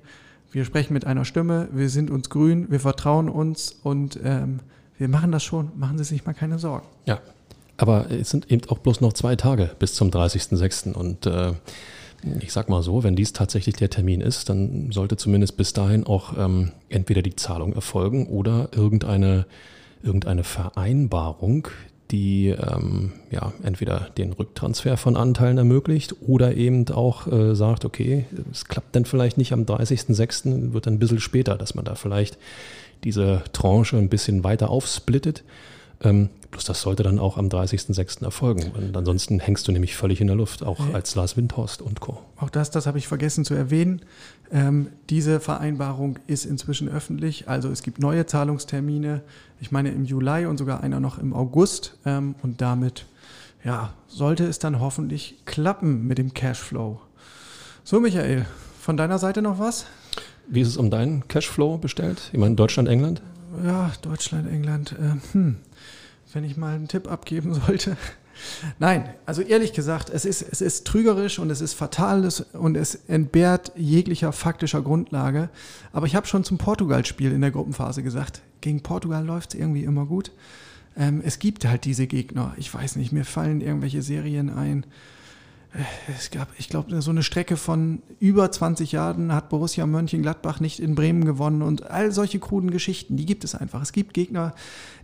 Wir 0.51 0.65
sprechen 0.65 0.93
mit 0.93 1.05
einer 1.05 1.23
Stimme, 1.23 1.69
wir 1.71 1.87
sind 1.89 2.09
uns 2.09 2.31
grün, 2.31 2.71
wir 2.71 2.79
vertrauen 2.79 3.29
uns 3.29 3.77
und 3.83 4.19
ähm, 4.23 4.61
wir 4.97 5.07
machen 5.07 5.31
das 5.31 5.43
schon. 5.43 5.69
Machen 5.77 5.99
Sie 5.99 6.03
sich 6.03 6.25
mal 6.25 6.33
keine 6.33 6.57
Sorgen. 6.57 6.87
Ja, 7.05 7.19
aber 7.77 8.09
es 8.09 8.31
sind 8.31 8.51
eben 8.51 8.67
auch 8.69 8.79
bloß 8.79 9.01
noch 9.01 9.13
zwei 9.13 9.35
Tage 9.35 9.69
bis 9.77 9.93
zum 9.93 10.09
30.06. 10.09 10.93
Und 10.93 11.27
äh, 11.27 11.53
ich 12.39 12.51
sag 12.51 12.67
mal 12.67 12.81
so, 12.81 13.03
wenn 13.03 13.15
dies 13.15 13.31
tatsächlich 13.31 13.75
der 13.75 13.91
Termin 13.91 14.19
ist, 14.19 14.49
dann 14.49 14.91
sollte 14.91 15.15
zumindest 15.15 15.57
bis 15.57 15.73
dahin 15.73 16.07
auch 16.07 16.35
ähm, 16.39 16.71
entweder 16.89 17.21
die 17.21 17.35
Zahlung 17.35 17.73
erfolgen 17.73 18.25
oder 18.25 18.69
irgendeine, 18.71 19.45
irgendeine 20.01 20.43
Vereinbarung, 20.43 21.67
die 22.11 22.49
ähm, 22.49 23.13
ja, 23.29 23.53
entweder 23.63 24.09
den 24.17 24.33
Rücktransfer 24.33 24.97
von 24.97 25.15
Anteilen 25.15 25.57
ermöglicht 25.57 26.15
oder 26.27 26.55
eben 26.55 26.87
auch 26.89 27.27
äh, 27.27 27.55
sagt, 27.55 27.85
okay, 27.85 28.25
es 28.51 28.65
klappt 28.65 28.95
dann 28.95 29.05
vielleicht 29.05 29.37
nicht 29.37 29.53
am 29.53 29.63
30.06., 29.63 30.73
wird 30.73 30.87
dann 30.87 30.95
ein 30.95 30.99
bisschen 30.99 31.19
später, 31.19 31.57
dass 31.57 31.75
man 31.75 31.85
da 31.85 31.95
vielleicht 31.95 32.37
diese 33.03 33.43
Tranche 33.53 33.97
ein 33.97 34.09
bisschen 34.09 34.43
weiter 34.43 34.69
aufsplittet. 34.69 35.43
Ähm, 36.03 36.29
bloß 36.49 36.65
das 36.65 36.81
sollte 36.81 37.03
dann 37.03 37.19
auch 37.19 37.37
am 37.37 37.47
30.06. 37.47 38.23
erfolgen. 38.23 38.71
Und 38.71 38.95
ansonsten 38.95 39.39
hängst 39.39 39.67
du 39.67 39.71
nämlich 39.71 39.95
völlig 39.95 40.19
in 40.19 40.27
der 40.27 40.35
Luft, 40.35 40.63
auch 40.63 40.79
ja. 40.79 40.93
als 40.93 41.15
Lars 41.15 41.37
Windhorst 41.37 41.81
und 41.81 41.99
Co. 42.01 42.21
Auch 42.37 42.49
das, 42.49 42.71
das 42.71 42.87
habe 42.87 42.97
ich 42.97 43.07
vergessen 43.07 43.45
zu 43.45 43.53
erwähnen. 43.53 44.01
Ähm, 44.51 44.87
diese 45.09 45.39
Vereinbarung 45.39 46.19
ist 46.27 46.45
inzwischen 46.45 46.89
öffentlich. 46.89 47.47
Also 47.47 47.69
es 47.69 47.83
gibt 47.83 47.99
neue 47.99 48.25
Zahlungstermine. 48.25 49.21
Ich 49.59 49.71
meine 49.71 49.91
im 49.91 50.03
Juli 50.03 50.45
und 50.45 50.57
sogar 50.57 50.81
einer 50.81 50.99
noch 50.99 51.17
im 51.19 51.33
August. 51.33 51.97
Ähm, 52.05 52.35
und 52.41 52.61
damit 52.61 53.05
ja, 53.63 53.93
sollte 54.07 54.45
es 54.45 54.59
dann 54.59 54.79
hoffentlich 54.79 55.37
klappen 55.45 56.07
mit 56.07 56.17
dem 56.17 56.33
Cashflow. 56.33 56.99
So, 57.83 57.99
Michael, 57.99 58.45
von 58.79 58.97
deiner 58.97 59.19
Seite 59.19 59.41
noch 59.41 59.59
was? 59.59 59.85
Wie 60.47 60.61
ist 60.61 60.67
es 60.67 60.77
um 60.77 60.89
deinen 60.89 61.27
Cashflow 61.27 61.77
bestellt? 61.77 62.29
Ich 62.33 62.39
meine, 62.39 62.55
Deutschland, 62.55 62.89
England? 62.89 63.21
Ja, 63.63 63.91
Deutschland, 64.01 64.51
England. 64.51 64.93
Äh, 64.93 65.33
hm 65.33 65.57
wenn 66.33 66.43
ich 66.43 66.57
mal 66.57 66.75
einen 66.75 66.87
Tipp 66.87 67.09
abgeben 67.09 67.53
sollte. 67.67 67.97
Nein, 68.79 69.09
also 69.25 69.41
ehrlich 69.41 69.73
gesagt, 69.73 70.09
es 70.09 70.25
ist, 70.25 70.41
es 70.41 70.61
ist 70.61 70.87
trügerisch 70.87 71.37
und 71.37 71.49
es 71.49 71.61
ist 71.61 71.73
fatal 71.73 72.27
und 72.53 72.75
es 72.75 72.95
entbehrt 73.07 73.71
jeglicher 73.75 74.31
faktischer 74.31 74.81
Grundlage. 74.81 75.49
Aber 75.91 76.07
ich 76.07 76.15
habe 76.15 76.27
schon 76.27 76.43
zum 76.43 76.57
Portugal-Spiel 76.57 77.31
in 77.31 77.41
der 77.41 77.51
Gruppenphase 77.51 78.03
gesagt, 78.03 78.41
gegen 78.61 78.81
Portugal 78.81 79.23
läuft 79.25 79.53
es 79.53 79.59
irgendwie 79.59 79.83
immer 79.83 80.05
gut. 80.05 80.31
Ähm, 80.97 81.21
es 81.23 81.39
gibt 81.39 81.65
halt 81.65 81.85
diese 81.85 82.07
Gegner. 82.07 82.53
Ich 82.57 82.73
weiß 82.73 82.95
nicht, 82.95 83.11
mir 83.11 83.25
fallen 83.25 83.61
irgendwelche 83.61 84.01
Serien 84.01 84.49
ein. 84.49 84.85
Es 86.13 86.31
gab, 86.31 86.49
ich 86.57 86.67
glaube, 86.67 87.01
so 87.01 87.11
eine 87.11 87.23
Strecke 87.23 87.55
von 87.55 88.01
über 88.19 88.51
20 88.51 88.91
Jahren 88.91 89.33
hat 89.33 89.47
Borussia 89.47 89.85
Mönchengladbach 89.85 90.59
nicht 90.59 90.81
in 90.81 90.95
Bremen 90.95 91.23
gewonnen 91.23 91.61
und 91.61 91.89
all 91.89 92.11
solche 92.11 92.39
kruden 92.39 92.71
Geschichten, 92.71 93.15
die 93.15 93.25
gibt 93.25 93.45
es 93.45 93.55
einfach. 93.55 93.81
Es 93.81 93.93
gibt 93.93 94.13
Gegner, 94.13 94.53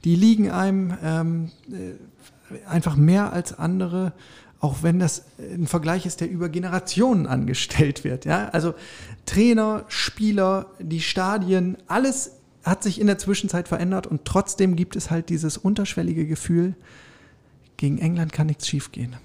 die 0.04 0.16
liegen 0.16 0.52
einem 0.52 0.98
ähm, 1.02 1.52
äh, 1.72 2.68
einfach 2.68 2.98
mehr 2.98 3.32
als 3.32 3.58
andere, 3.58 4.12
auch 4.60 4.84
wenn 4.84 5.00
das 5.00 5.26
ein 5.40 5.68
Vergleich 5.68 6.06
ist, 6.06 6.20
der 6.20 6.30
über 6.30 6.50
Generationen 6.50 7.28
angestellt 7.28 8.04
wird. 8.04 8.26
Ja? 8.26 8.50
Also 8.50 8.74
Trainer, 9.26 9.86
Spieler, 9.88 10.72
die 10.80 11.02
Stadien, 11.02 11.78
alles 11.88 12.32
hat 12.64 12.84
sich 12.84 13.00
in 13.00 13.08
der 13.08 13.18
Zwischenzeit 13.18 13.70
verändert 13.70 14.06
und 14.06 14.26
trotzdem 14.26 14.76
gibt 14.76 14.98
es 14.98 15.10
halt 15.10 15.30
dieses 15.30 15.58
unterschwellige 15.58 16.28
Gefühl, 16.28 16.76
gegen 17.78 18.00
England 18.00 18.34
kann 18.34 18.48
nichts 18.48 18.68
schiefgehen. 18.68 19.16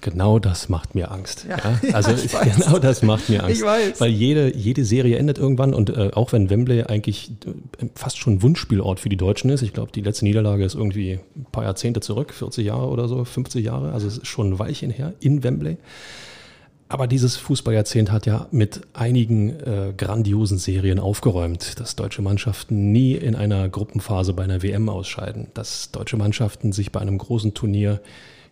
Genau 0.00 0.38
das 0.38 0.70
macht 0.70 0.94
mir 0.94 1.10
Angst. 1.10 1.46
Ja, 1.48 1.58
ja? 1.58 1.80
Also 1.94 2.12
ja, 2.12 2.44
genau 2.56 2.78
das 2.78 3.02
macht 3.02 3.28
mir 3.28 3.44
Angst. 3.44 3.58
Ich 3.58 3.64
weiß. 3.64 4.00
Weil 4.00 4.10
jede, 4.10 4.56
jede 4.56 4.84
Serie 4.84 5.18
endet 5.18 5.38
irgendwann 5.38 5.74
und 5.74 5.90
äh, 5.90 6.10
auch 6.14 6.32
wenn 6.32 6.48
Wembley 6.48 6.84
eigentlich 6.84 7.32
äh, 7.46 7.86
fast 7.94 8.18
schon 8.18 8.42
Wunschspielort 8.42 8.98
für 8.98 9.10
die 9.10 9.16
Deutschen 9.16 9.50
ist, 9.50 9.62
ich 9.62 9.74
glaube, 9.74 9.92
die 9.92 10.00
letzte 10.00 10.24
Niederlage 10.24 10.64
ist 10.64 10.74
irgendwie 10.74 11.20
ein 11.36 11.46
paar 11.52 11.64
Jahrzehnte 11.64 12.00
zurück, 12.00 12.32
40 12.32 12.64
Jahre 12.64 12.88
oder 12.88 13.08
so, 13.08 13.24
50 13.24 13.64
Jahre, 13.64 13.92
also 13.92 14.06
es 14.06 14.18
ist 14.18 14.26
schon 14.26 14.52
ein 14.52 14.58
Weilchen 14.58 14.90
her 14.90 15.12
in 15.20 15.42
Wembley. 15.42 15.76
Aber 16.88 17.06
dieses 17.06 17.36
Fußballjahrzehnt 17.36 18.12
hat 18.12 18.26
ja 18.26 18.46
mit 18.52 18.82
einigen 18.92 19.50
äh, 19.60 19.92
grandiosen 19.96 20.58
Serien 20.58 21.00
aufgeräumt, 21.00 21.80
dass 21.80 21.96
deutsche 21.96 22.22
Mannschaften 22.22 22.92
nie 22.92 23.14
in 23.14 23.34
einer 23.34 23.68
Gruppenphase 23.68 24.32
bei 24.32 24.44
einer 24.44 24.62
WM 24.62 24.88
ausscheiden, 24.88 25.48
dass 25.54 25.90
deutsche 25.90 26.16
Mannschaften 26.16 26.72
sich 26.72 26.92
bei 26.92 27.00
einem 27.00 27.18
großen 27.18 27.52
Turnier 27.54 28.00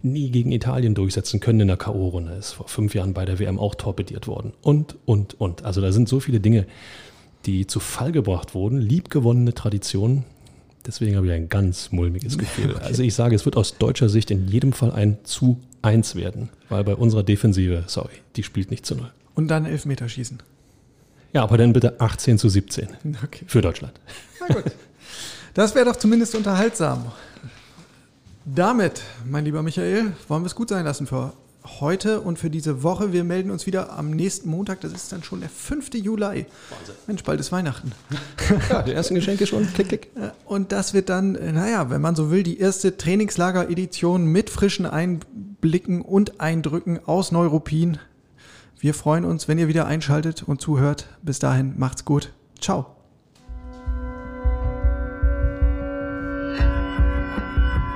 nie 0.05 0.31
gegen 0.31 0.53
Italien 0.53 0.95
durchsetzen 0.95 1.41
können 1.41 1.61
in 1.61 1.69
der 1.69 1.77
K.O.-Runde. 1.77 2.37
Ist 2.39 2.53
vor 2.53 2.69
fünf 2.69 2.95
Jahren 2.95 3.15
bei 3.15 3.25
der 3.25 3.39
WM 3.39 3.59
auch 3.59 3.75
torpediert 3.75 4.27
worden. 4.27 4.53
Und, 4.63 4.97
und, 5.05 5.41
und. 5.41 5.65
Also 5.65 5.81
da 5.81 5.93
sind 5.93 6.09
so 6.09 6.21
viele 6.21 6.41
Dinge, 6.41 6.67
die 7.47 7.67
zu 7.67 7.81
Fall 7.81 8.13
gebracht 8.13 8.55
wurden. 8.55 8.79
Liebgewonnene 8.79 9.55
Traditionen. 9.55 10.25
Deswegen 10.87 11.17
habe 11.17 11.27
ich 11.27 11.33
ein 11.33 11.49
ganz 11.49 11.93
mulmiges 11.93 12.39
Gefühl. 12.39 12.71
Okay. 12.77 12.85
Also 12.85 13.03
ich 13.03 13.15
sage, 13.15 13.37
es 13.37 13.45
wird 13.45 13.57
aus 13.57 13.79
deutscher 13.79 14.09
Sicht 14.09 14.31
in 14.31 14.49
jedem 14.49 14.73
Fall 14.73 14.93
ein 14.93 15.19
zu 15.25 15.61
eins 15.83 16.17
werden. 16.17 16.49
Weil 16.69 16.85
bei 16.85 16.95
unserer 16.95 17.23
Defensive, 17.23 17.85
sorry, 17.87 18.15
die 18.37 18.43
spielt 18.43 18.71
nicht 18.71 18.87
zu 18.87 18.95
null. 18.95 19.11
Und 19.35 19.49
dann 19.49 19.67
Elfmeterschießen. 19.67 20.39
Ja, 21.33 21.43
aber 21.45 21.57
dann 21.57 21.73
bitte 21.73 22.01
18 22.01 22.39
zu 22.39 22.49
17 22.49 22.89
okay. 23.25 23.45
für 23.47 23.63
Deutschland. 23.63 23.93
Na 24.41 24.55
gut. 24.55 24.65
Das 25.55 25.75
wäre 25.75 25.85
doch 25.85 25.97
zumindest 25.97 26.35
unterhaltsam. 26.35 27.13
Damit, 28.45 29.03
mein 29.25 29.45
lieber 29.45 29.63
Michael, 29.63 30.13
wollen 30.29 30.43
wir 30.43 30.47
es 30.47 30.55
gut 30.55 30.69
sein 30.69 30.85
lassen 30.85 31.07
für 31.07 31.33
heute 31.81 32.21
und 32.21 32.39
für 32.39 32.51
diese 32.51 32.83
Woche. 32.83 33.13
Wir 33.13 33.25
melden 33.25 33.51
uns 33.51 33.67
wieder 33.67 33.97
am 33.97 34.11
nächsten 34.11 34.51
Montag. 34.51 34.81
Das 34.81 34.93
ist 34.93 35.13
dann 35.13 35.23
schon 35.23 35.41
der 35.41 35.49
5. 35.49 35.95
Juli. 35.95 36.23
Wahnsinn. 36.25 36.95
Mensch, 37.07 37.23
bald 37.23 37.41
ist 37.41 37.53
Weihnachten. 37.53 37.93
Ja, 38.69 38.83
die 38.83 38.93
ersten 38.93 39.15
Geschenke 39.15 39.47
schon. 39.47 39.67
Klick, 39.73 39.89
klick. 39.89 40.11
Und 40.45 40.73
das 40.73 40.93
wird 40.93 41.09
dann, 41.09 41.33
naja, 41.33 41.89
wenn 41.89 42.03
man 42.03 42.15
so 42.15 42.31
will, 42.31 42.43
die 42.43 42.59
erste 42.59 42.97
Trainingslager-Edition 42.97 44.27
mit 44.27 44.51
frischen 44.51 44.85
Einblicken 44.85 46.03
und 46.03 46.41
Eindrücken 46.41 47.01
aus 47.07 47.33
Neuruppin. 47.33 47.99
Wir 48.79 48.95
freuen 48.95 49.25
uns, 49.25 49.49
wenn 49.49 49.59
ihr 49.59 49.69
wieder 49.69 49.87
einschaltet 49.87 50.43
und 50.43 50.61
zuhört. 50.61 51.07
Bis 51.23 51.39
dahin, 51.39 51.75
macht's 51.79 52.05
gut. 52.05 52.33
Ciao. 52.61 53.02